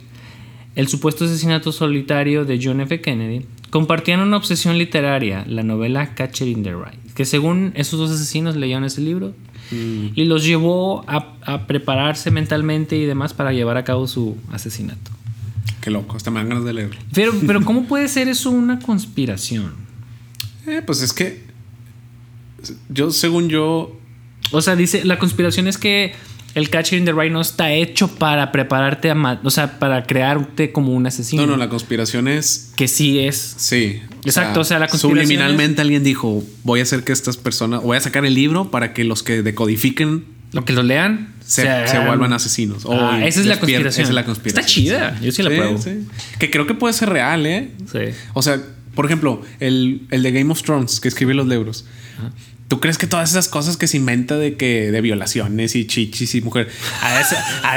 [0.76, 3.00] el supuesto asesinato solitario de John F.
[3.00, 8.10] Kennedy, compartían una obsesión literaria, la novela Catcher in the Rye, que según esos dos
[8.10, 9.34] asesinos leyeron ese libro
[9.70, 10.08] mm.
[10.14, 15.17] y los llevó a prepararse mentalmente y demás para llevar a cabo su asesinato.
[15.80, 16.98] Qué loco, hasta me dan ganas de leer.
[17.12, 19.72] Pero, pero ¿cómo puede ser eso una conspiración?
[20.66, 21.42] Eh, pues es que
[22.88, 23.98] yo, según yo...
[24.50, 26.14] O sea, dice, la conspiración es que
[26.54, 29.40] el Catcher in the Rye no está hecho para prepararte a...
[29.44, 31.46] O sea, para crearte como un asesino.
[31.46, 32.72] No, no, la conspiración es...
[32.76, 33.54] Que sí es.
[33.56, 34.00] Sí.
[34.24, 37.82] Exacto, o sea, la conspiración Subliminalmente alguien dijo, voy a hacer que estas personas...
[37.82, 40.24] Voy a sacar el libro para que los que decodifiquen...
[40.52, 42.84] Lo que lo lean se, vuelvan asesinos.
[42.88, 43.88] Ah, esa, es la conspiración.
[43.88, 44.64] esa es la conspiración.
[44.64, 45.20] Está chida.
[45.20, 45.80] Yo sí la pruebo.
[46.38, 47.70] Que creo que puede ser real, ¿eh?
[47.90, 48.14] Sí.
[48.34, 48.60] O sea,
[48.94, 51.86] por ejemplo, el, el de Game of Thrones, que escribe los libros.
[52.68, 56.34] ¿Tú crees que todas esas cosas que se inventa de que de violaciones y chichis
[56.34, 57.18] y mujeres ha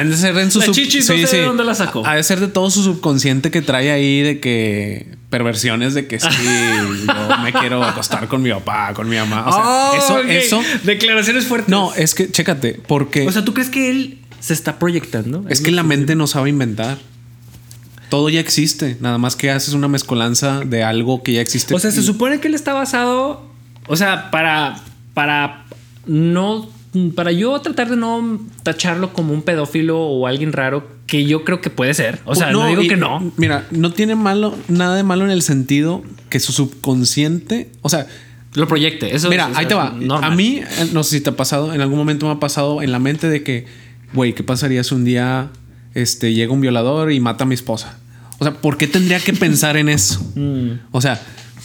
[0.03, 2.05] de ser en su chichis no sé de dónde la sacó.
[2.05, 6.19] Ha de ser de todo su subconsciente que trae ahí de que perversiones de que
[6.19, 6.27] sí,
[7.07, 9.45] yo me quiero acostar con mi papá, con mi mamá.
[9.47, 10.61] O sea, eso, eso.
[10.83, 11.69] Declaraciones fuertes.
[11.69, 13.25] No, es que chécate, porque.
[13.25, 15.45] O sea, ¿tú crees que él se está proyectando?
[15.47, 16.99] Es que la mente no sabe inventar.
[18.09, 21.73] Todo ya existe, nada más que haces una mezcolanza de algo que ya existe.
[21.73, 23.51] O sea, se supone que él está basado
[23.91, 24.77] o sea, para,
[25.13, 25.65] para
[26.05, 26.69] no
[27.13, 31.59] para yo tratar de no tacharlo como un pedófilo o alguien raro que yo creo
[31.59, 32.19] que puede ser.
[32.23, 33.33] O sea, no, digo que no.
[33.35, 38.07] Mira, no tiene malo, nada de malo en el sentido que su subconsciente, o sea,
[38.53, 39.13] lo proyecte.
[39.13, 39.93] Eso Mira, ahí te va.
[40.21, 42.81] A mí, eh, no sé si te ha pasado, en algún momento me ha pasado
[42.81, 43.65] en la mente de que,
[44.13, 45.49] güey, ¿qué pasaría si un día
[45.95, 47.97] este, llega un violador y mata a mi esposa?
[48.39, 50.25] O sea, ¿por qué tendría que pensar en eso?
[50.35, 50.79] Mm.
[50.91, 51.21] O sea,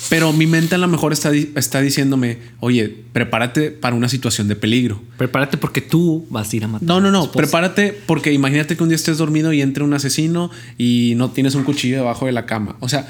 [0.09, 4.55] Pero mi mente a lo mejor está, está diciéndome, oye, prepárate para una situación de
[4.55, 5.01] peligro.
[5.17, 6.87] Prepárate porque tú vas a ir a matar.
[6.87, 7.33] No, no, no.
[7.33, 11.55] Prepárate porque imagínate que un día estés dormido y entre un asesino y no tienes
[11.55, 12.77] un cuchillo debajo de la cama.
[12.81, 13.09] O sea,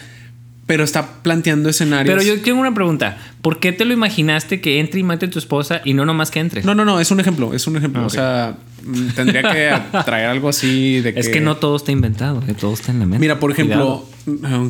[0.66, 2.12] pero está planteando escenarios.
[2.12, 3.18] Pero yo tengo una pregunta.
[3.40, 6.32] ¿Por qué te lo imaginaste que entre y mate a tu esposa y no nomás
[6.32, 6.62] que entre?
[6.64, 8.02] No, no, no, es un ejemplo, es un ejemplo.
[8.02, 11.20] Ah, o sea, mm, tendría que traer algo así de que...
[11.20, 13.20] Es que no todo está inventado, todo está en la mente.
[13.20, 14.04] Mira, por ejemplo,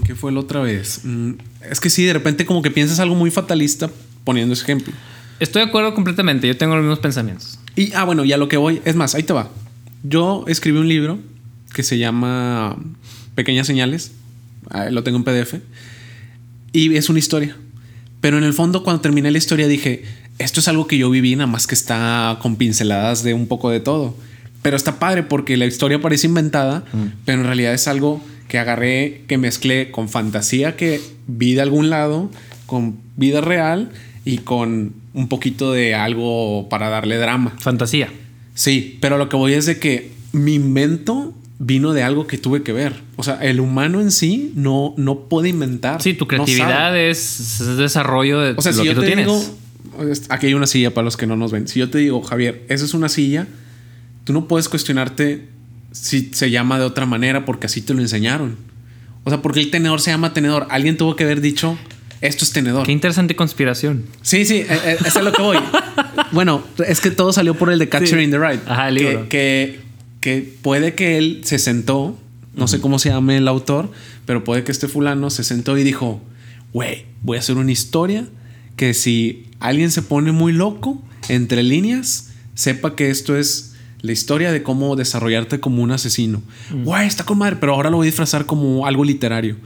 [0.04, 1.00] ¿qué fue la otra vez?
[1.04, 1.32] Mm,
[1.70, 3.90] es que sí, de repente como que piensas algo muy fatalista
[4.24, 4.92] poniendo ese ejemplo.
[5.40, 7.58] Estoy de acuerdo completamente, yo tengo los mismos pensamientos.
[7.74, 9.48] Y, ah, bueno, ya lo que voy, es más, ahí te va.
[10.02, 11.18] Yo escribí un libro
[11.74, 12.76] que se llama
[13.34, 14.12] Pequeñas Señales,
[14.90, 15.54] lo tengo en PDF
[16.72, 17.56] y es una historia.
[18.20, 20.02] Pero en el fondo, cuando terminé la historia, dije:
[20.38, 23.70] Esto es algo que yo viví, nada más que está con pinceladas de un poco
[23.70, 24.16] de todo.
[24.62, 27.04] Pero está padre porque la historia parece inventada, mm.
[27.24, 31.90] pero en realidad es algo que agarré, que mezclé con fantasía que vi de algún
[31.90, 32.30] lado,
[32.66, 33.90] con vida real
[34.24, 37.54] y con un poquito de algo para darle drama.
[37.58, 38.08] Fantasía.
[38.54, 42.62] Sí, pero lo que voy es de que mi invento vino de algo que tuve
[42.62, 42.94] que ver.
[43.16, 46.02] O sea, el humano en sí no, no puede inventar.
[46.02, 49.42] Sí, tu creatividad es, desarrollo de o sea, si yo te Digo,
[50.28, 51.68] aquí hay una silla para los que no nos ven.
[51.68, 53.46] Si yo te digo, Javier, esa es una silla,
[54.24, 55.48] tú no puedes cuestionarte
[55.92, 58.56] si se llama de otra manera porque así te lo enseñaron.
[59.24, 60.66] O sea, porque el tenedor se llama tenedor.
[60.70, 61.78] Alguien tuvo que haber dicho,
[62.20, 62.84] esto es tenedor.
[62.84, 64.04] Qué interesante conspiración.
[64.22, 65.56] Sí, sí, eh, eh, es a lo que voy.
[66.32, 68.60] bueno, es que todo salió por el de Catcher in the Ride.
[68.66, 69.28] Ajá, el libro.
[69.28, 69.85] que que
[70.62, 72.18] puede que él se sentó,
[72.54, 73.90] no sé cómo se llame el autor,
[74.24, 76.20] pero puede que este fulano se sentó y dijo,
[76.72, 78.26] güey, voy a hacer una historia
[78.76, 84.52] que si alguien se pone muy loco, entre líneas, sepa que esto es la historia
[84.52, 86.42] de cómo desarrollarte como un asesino.
[86.84, 89.56] Güey, está con madre, pero ahora lo voy a disfrazar como algo literario.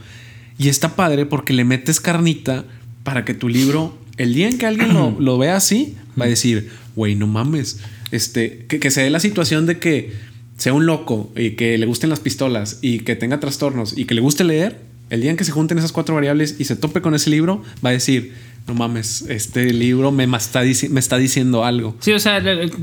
[0.57, 2.65] Y está padre porque le metes carnita
[3.03, 6.71] para que tu libro, el día en que alguien lo, vea así, va a decir,
[6.95, 7.79] güey, no mames.
[8.11, 10.13] Este, que, que se dé la situación de que
[10.61, 14.13] sea un loco y que le gusten las pistolas y que tenga trastornos y que
[14.13, 17.01] le guste leer, el día en que se junten esas cuatro variables y se tope
[17.01, 18.35] con ese libro, va a decir,
[18.67, 21.95] no mames, este libro me está, me está diciendo algo.
[21.99, 22.41] Sí, o sea,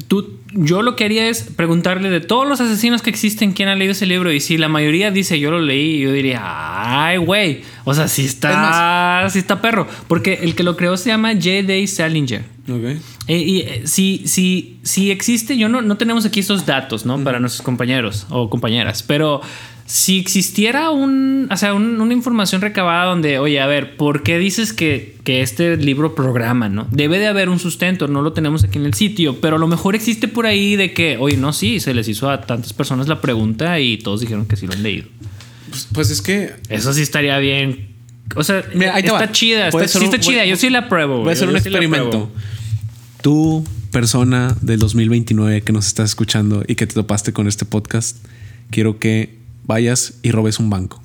[0.09, 3.75] tú, yo lo que haría es preguntarle de todos los asesinos que existen, quién ha
[3.75, 4.33] leído ese libro.
[4.33, 7.63] Y si la mayoría dice yo lo leí, yo diría, ay, güey.
[7.85, 9.87] O sea, si está, si está perro.
[10.09, 11.87] Porque el que lo creó se llama J.D.
[11.87, 12.43] Salinger.
[12.69, 13.01] Ok.
[13.29, 17.23] Eh, y eh, si, si, si existe, yo no, no tenemos aquí estos datos, ¿no?
[17.23, 19.41] Para nuestros compañeros o compañeras, pero
[19.89, 24.75] si existiera un, o sea, una información recabada donde, oye, a ver, ¿por qué dices
[24.75, 26.87] que, que, este libro programa, no?
[26.91, 29.67] Debe de haber un sustento, no lo tenemos aquí en el sitio, pero a lo
[29.67, 33.09] mejor existe por ahí de que, oye, no, sí, se les hizo a tantas personas
[33.09, 35.07] la pregunta y todos dijeron que sí lo han leído.
[35.71, 36.53] Pues, pues es que...
[36.69, 37.89] Eso sí estaría bien.
[38.37, 41.21] O sea, está chida, está, sí está chida, yo sí la pruebo.
[41.21, 42.31] Voy a hacer un experimento.
[43.23, 48.19] Tú, persona del 2029 que nos estás escuchando y que te topaste con este podcast,
[48.71, 49.38] quiero que
[49.69, 51.01] vayas y robes un banco.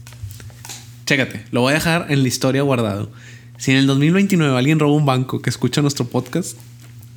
[1.06, 3.12] Chécate, lo voy a dejar en la historia guardado.
[3.58, 6.58] Si en el 2029 alguien roba un banco que escucha nuestro podcast,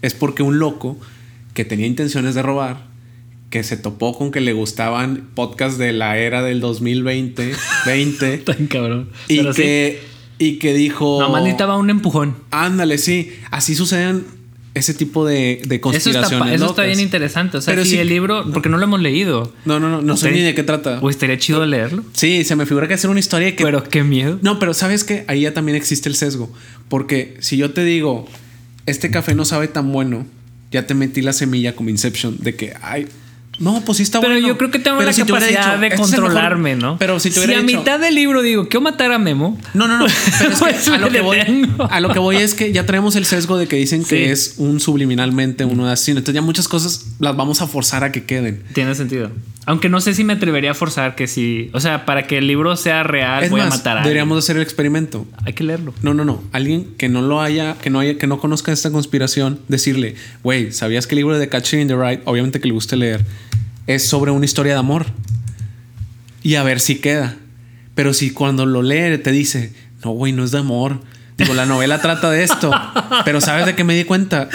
[0.03, 0.99] es porque un loco
[1.55, 2.88] que tenía intenciones de robar,
[3.49, 7.55] que se topó con que le gustaban podcasts de la era del 2020,
[7.86, 9.11] 20, tan cabrón.
[9.28, 10.03] Y que,
[10.38, 11.20] y que dijo.
[11.20, 12.36] No, necesitaba un empujón.
[12.51, 13.32] Ándale, sí.
[13.53, 14.26] Así suceden
[14.76, 16.54] ese tipo de, de conspiraciones.
[16.54, 17.56] Eso está, bien interesante.
[17.56, 19.54] O sea, Pero si el libro, porque no lo hemos leído.
[19.64, 21.00] No, no, no, no sé ni de qué trata.
[21.00, 22.04] Pues estaría chido leerlo.
[22.12, 23.64] Sí, se me figura que hacer una historia que.
[23.64, 24.38] Pero qué miedo.
[24.42, 26.52] No, pero sabes que ahí ya también existe el sesgo.
[26.90, 28.28] Porque si yo te digo,
[28.84, 30.26] este café no sabe tan bueno,
[30.70, 33.08] ya te metí la semilla como Inception de que, ay,
[33.59, 34.46] no, pues sí está pero bueno.
[34.46, 36.98] Pero yo creo que tengo la capacidad de controlarme, ¿no?
[36.98, 39.59] Pero si, te si a mitad del libro digo, ¿qué matar a Memo?
[39.74, 40.07] No, no, no.
[40.38, 41.38] Pero es que pues a, lo que voy,
[41.90, 44.54] a, lo que voy, es que ya traemos el sesgo de que dicen que es
[44.59, 46.11] un subliminalmente uno de así.
[46.11, 48.62] Entonces ya muchas cosas las vamos a forzar a que queden.
[48.72, 49.30] Tiene sentido.
[49.66, 51.70] Aunque no sé si me atrevería a forzar que si...
[51.72, 54.62] O sea, para que el libro sea real, voy a matar a Deberíamos hacer el
[54.62, 55.26] experimento.
[55.44, 55.92] Hay que leerlo.
[56.02, 56.40] No, no, no.
[56.52, 60.70] Alguien que no lo haya, que no haya, que no conozca esta conspiración, decirle, güey,
[60.70, 63.24] ¿sabías que el libro de Catching in the Ride, obviamente que le guste leer,
[63.87, 65.07] es sobre una historia de amor.
[66.43, 67.37] Y a ver si queda.
[67.95, 69.72] Pero si cuando lo lee te dice,
[70.05, 71.01] no, güey, no es de amor.
[71.39, 72.70] Digo, la novela trata de esto.
[73.24, 74.49] Pero ¿sabes de qué me di cuenta?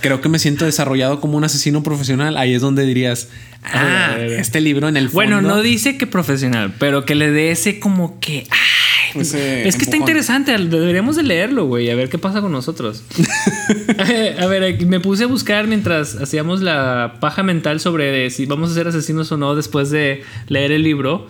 [0.00, 2.36] Creo que me siento desarrollado como un asesino profesional.
[2.36, 3.28] Ahí es donde dirías,
[3.64, 5.14] ah, este libro en el fondo.
[5.14, 8.85] Bueno, no dice que profesional, pero que le dé ese como que, ay,
[9.20, 13.02] ese Es que está interesante, deberíamos de leerlo, güey, a ver qué pasa con nosotros.
[14.38, 18.74] a ver, me puse a buscar mientras hacíamos la paja mental sobre si vamos a
[18.74, 21.26] ser asesinos o no después de leer el libro.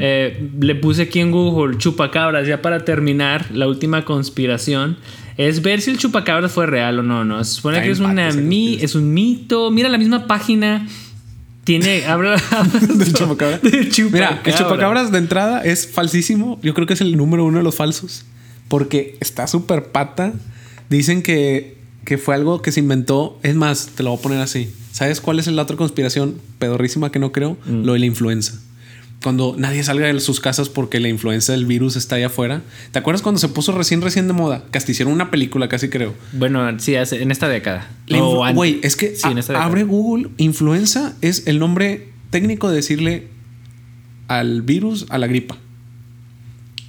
[0.00, 4.96] Eh, le puse aquí en Google chupacabras, ya para terminar, la última conspiración.
[5.36, 7.42] Es ver si el chupacabras fue real o no, no.
[7.44, 9.70] Se supone que es, una mi- es un mito.
[9.70, 10.86] Mira la misma página.
[11.64, 12.04] Tiene.
[12.06, 12.36] Habla,
[12.94, 13.58] Del chupacabra.
[13.58, 14.56] del Mira, el chupacabra.
[14.56, 16.58] chupacabras de entrada es falsísimo.
[16.62, 18.24] Yo creo que es el número uno de los falsos.
[18.68, 20.32] Porque está súper pata.
[20.88, 23.38] Dicen que, que fue algo que se inventó.
[23.42, 24.72] Es más, te lo voy a poner así.
[24.92, 27.56] ¿Sabes cuál es la otra conspiración pedorrísima que no creo?
[27.66, 27.84] Mm.
[27.84, 28.60] Lo de la influenza.
[29.22, 32.62] Cuando nadie salga de sus casas porque la influenza del virus está allá afuera.
[32.90, 34.64] ¿Te acuerdas cuando se puso recién, recién de moda?
[34.72, 36.14] Hasta hicieron una película, casi creo.
[36.32, 37.86] Bueno, sí, en esta década.
[38.54, 43.28] Güey, es que Sí, a- abre Google, influenza es el nombre técnico de decirle
[44.28, 45.58] al virus, a la gripa.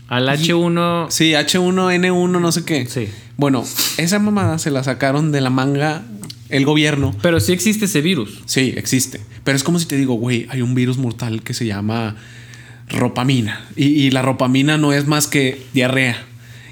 [0.08, 1.08] Al H1.
[1.10, 2.86] Sí, H1N1, no sé qué.
[2.86, 3.08] Sí.
[3.38, 3.64] Bueno,
[3.98, 6.04] esa mamada se la sacaron de la manga
[6.52, 7.16] el gobierno.
[7.22, 8.42] Pero sí existe ese virus.
[8.46, 9.22] Sí, existe.
[9.44, 12.16] Pero es como si te digo, güey, hay un virus mortal que se llama
[12.90, 13.66] ropamina.
[13.76, 16.26] Y, y la ropamina no es más que diarrea.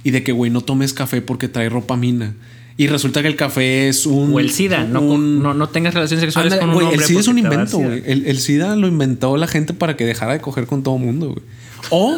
[0.03, 2.36] Y de que, güey, no tomes café porque trae ropamina.
[2.77, 4.34] Y resulta que el café es un...
[4.34, 4.86] O el SIDA.
[4.86, 6.95] No, un- no, no tengas relaciones sexuales con un hombre.
[6.95, 8.01] el SIDA es un invento, güey.
[8.05, 11.27] El, el SIDA lo inventó la gente para que dejara de coger con todo mundo,
[11.34, 11.41] güey.
[11.89, 12.17] O,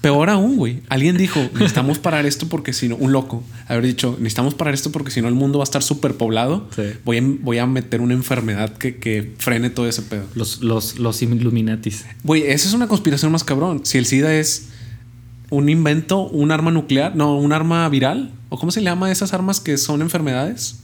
[0.00, 0.80] peor aún, güey.
[0.88, 4.92] Alguien dijo, necesitamos parar esto porque si no, un loco, haber dicho, necesitamos parar esto
[4.92, 6.68] porque si no el mundo va a estar súper poblado.
[6.74, 6.82] Sí.
[7.04, 10.24] Voy, a, voy a meter una enfermedad que, que frene todo ese pedo.
[10.34, 12.04] Los, los, los Illuminatis.
[12.24, 13.80] Güey, esa es una conspiración más cabrón.
[13.84, 14.68] Si el SIDA es
[15.50, 19.10] un invento, un arma nuclear, no, un arma viral, o cómo se le llama a
[19.10, 20.80] esas armas que son enfermedades,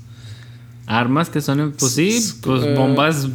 [0.86, 3.26] Armas que son, pues sí, pues Eh, bombas.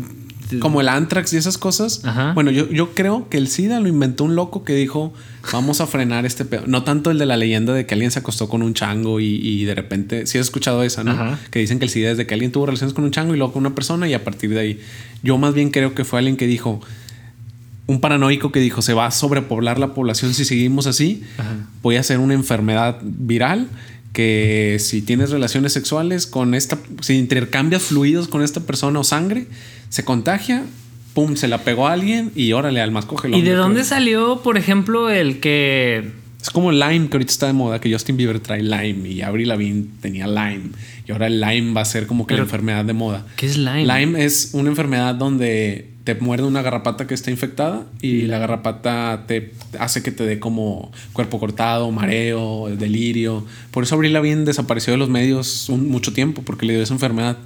[0.59, 2.03] Como el anthrax y esas cosas.
[2.03, 2.33] Ajá.
[2.33, 5.13] Bueno, yo, yo creo que el SIDA lo inventó un loco que dijo,
[5.53, 6.63] vamos a frenar este pedo.
[6.65, 9.35] No tanto el de la leyenda de que alguien se acostó con un chango y,
[9.35, 11.11] y de repente, si has escuchado esa, ¿no?
[11.11, 11.39] Ajá.
[11.51, 13.37] Que dicen que el SIDA es de que alguien tuvo relaciones con un chango y
[13.37, 14.79] luego con una persona y a partir de ahí.
[15.21, 16.81] Yo más bien creo que fue alguien que dijo,
[17.89, 21.23] un paranoico que dijo, se va a sobrepoblar la población si seguimos así,
[21.81, 23.67] voy a hacer una enfermedad viral
[24.13, 29.47] que si tienes relaciones sexuales con esta, si intercambias fluidos con esta persona o sangre,
[29.89, 30.63] se contagia,
[31.13, 33.83] pum, se la pegó a alguien y órale, al más coge el ¿Y de dónde
[33.83, 36.11] salió, por ejemplo, el que.
[36.41, 39.49] Es como Lyme, que ahorita está de moda, que Justin Bieber trae Lyme y Avril
[39.49, 40.69] Lavigne tenía Lyme.
[41.05, 43.25] Y ahora el Lyme va a ser como que Pero- la enfermedad de moda.
[43.35, 43.85] ¿Qué es Lyme?
[43.85, 49.25] Lyme es una enfermedad donde te muerde una garrapata que está infectada y la garrapata
[49.27, 53.45] te hace que te dé como cuerpo cortado, mareo, delirio.
[53.71, 56.93] Por eso Avril Lavigne desapareció de los medios un, mucho tiempo porque le dio esa
[56.93, 57.37] enfermedad.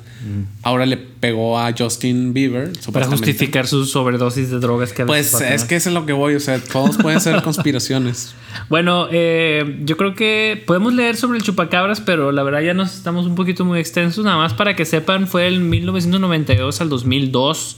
[0.62, 2.72] Ahora le pegó a Justin Bieber.
[2.93, 6.36] Para justificar su sobredosis de drogas que Pues es que eso es lo que voy.
[6.36, 8.34] O sea, todos pueden ser conspiraciones.
[8.70, 12.95] Bueno, eh, yo creo que podemos leer sobre el chupacabras, pero la verdad ya nos
[12.95, 14.24] estamos un poquito muy extensos.
[14.24, 17.78] Nada más para que sepan, fue el 1992 al 2002.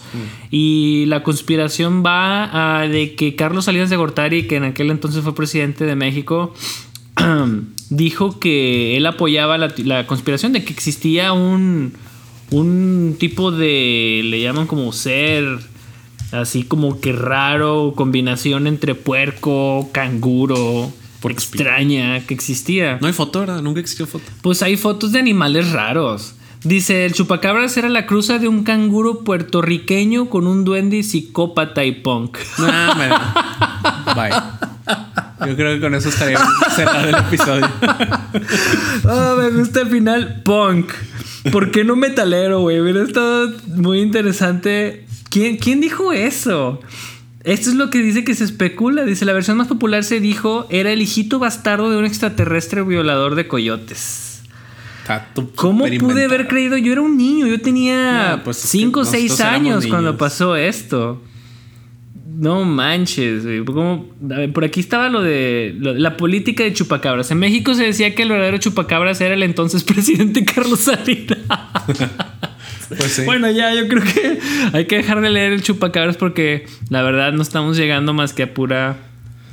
[0.51, 0.74] Y
[1.07, 5.35] la conspiración va a de que Carlos Salinas de Gortari, que en aquel entonces fue
[5.35, 6.53] presidente de México,
[7.89, 11.93] dijo que él apoyaba la, la conspiración de que existía un,
[12.51, 15.45] un tipo de, le llaman como ser,
[16.31, 20.91] así como que raro, combinación entre puerco, canguro,
[21.31, 22.97] extraña que existía.
[23.01, 23.61] No hay foto, ¿verdad?
[23.61, 24.25] Nunca existió foto.
[24.41, 26.35] Pues hay fotos de animales raros.
[26.65, 31.91] Dice, el chupacabras era la cruza de un canguro puertorriqueño con un duende psicópata y
[31.91, 32.39] punk.
[32.57, 32.95] Nah,
[34.15, 34.31] Bye.
[35.47, 36.39] Yo creo que con eso estaría
[36.75, 37.69] cerrado el episodio.
[39.07, 40.91] Ah, me gusta el final punk.
[41.51, 42.79] ¿Por qué no metalero, güey?
[42.79, 45.05] Hubiera estado muy interesante.
[45.29, 46.79] ¿Quién, ¿Quién dijo eso?
[47.43, 49.03] Esto es lo que dice que se especula.
[49.05, 53.35] Dice, la versión más popular se dijo era el hijito bastardo de un extraterrestre violador
[53.35, 54.24] de coyotes.
[55.05, 56.77] Está ¿Cómo pude haber creído?
[56.77, 59.67] Yo era un niño, yo tenía No, pues es que 5 o 6 nosotros éramos
[59.67, 61.21] años cuando pasó esto.
[62.37, 63.43] No manches,
[64.53, 67.29] por aquí estaba lo de lo- la política de chupacabras.
[67.31, 71.37] En México se decía que el verdadero chupacabras era el entonces presidente Carlos Salinas.
[72.87, 73.23] Pues sí.
[73.25, 74.39] Bueno, ya, yo creo que
[74.73, 78.43] hay que dejar de leer el chupacabras porque la verdad no estamos llegando más que
[78.43, 78.97] a pura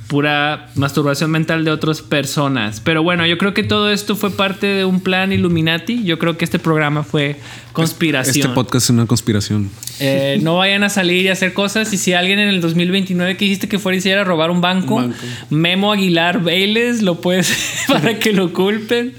[0.07, 2.79] pura masturbación mental de otras personas.
[2.81, 6.03] Pero bueno, yo creo que todo esto fue parte de un plan Illuminati.
[6.03, 7.37] Yo creo que este programa fue
[7.71, 8.35] conspiración.
[8.37, 9.69] Este podcast es una conspiración.
[9.99, 11.93] Eh, no vayan a salir y hacer cosas.
[11.93, 14.61] Y si alguien en el 2029 que dijiste que fuera y hiciera a robar un
[14.61, 15.25] banco, Un banco.
[15.49, 17.53] Memo Aguilar Vélez lo puedes
[17.87, 19.13] para que lo culpen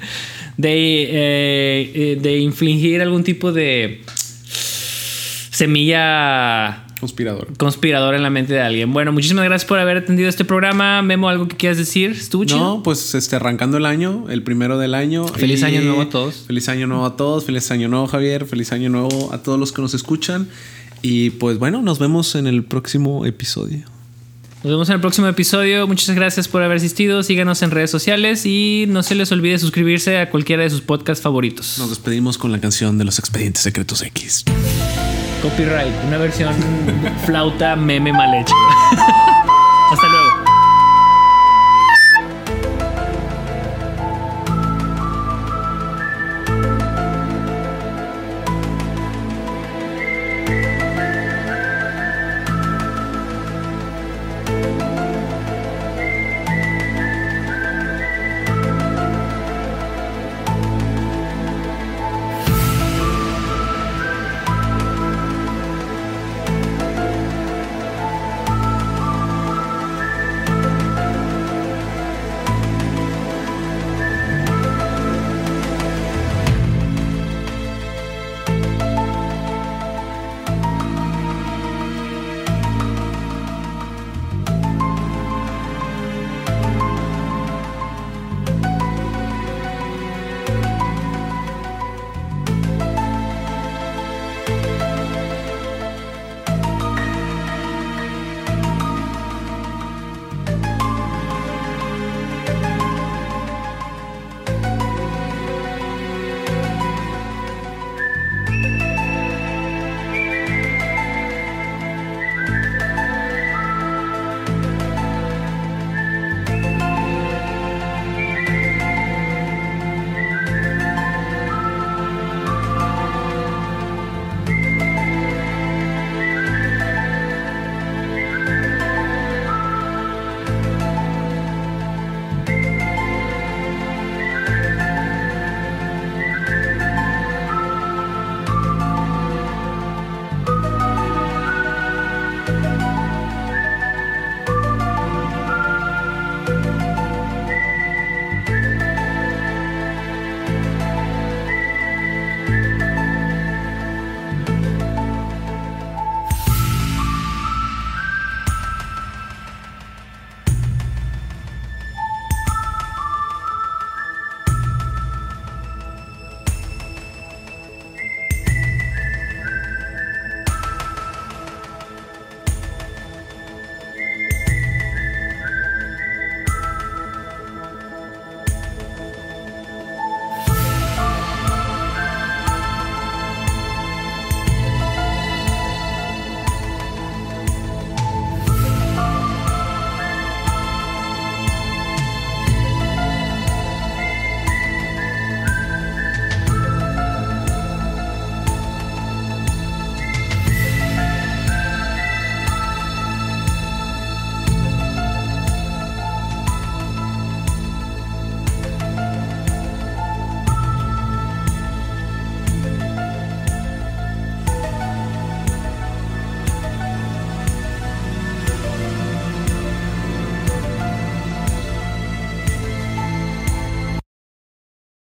[0.56, 4.02] de, eh, eh, de infligir algún tipo de
[5.50, 7.48] semilla Conspirador.
[7.58, 8.90] Conspirador en la mente de alguien.
[8.94, 11.02] Bueno, muchísimas gracias por haber atendido este programa.
[11.02, 12.12] Memo, ¿algo que quieras decir?
[12.12, 12.58] ¿Estuvo chido?
[12.58, 15.28] No, pues este, arrancando el año, el primero del año.
[15.28, 16.44] Feliz año nuevo a todos.
[16.46, 17.44] Feliz año nuevo a todos.
[17.44, 18.46] Feliz año nuevo, Javier.
[18.46, 20.48] Feliz año nuevo a todos los que nos escuchan.
[21.02, 23.80] Y pues bueno, nos vemos en el próximo episodio.
[24.62, 25.86] Nos vemos en el próximo episodio.
[25.86, 27.22] Muchas gracias por haber asistido.
[27.22, 31.22] Síganos en redes sociales y no se les olvide suscribirse a cualquiera de sus podcasts
[31.22, 31.76] favoritos.
[31.78, 34.46] Nos despedimos con la canción de los expedientes secretos X.
[35.44, 36.54] Copyright, una versión
[37.26, 38.54] flauta meme mal hecha.
[39.92, 40.33] Hasta luego.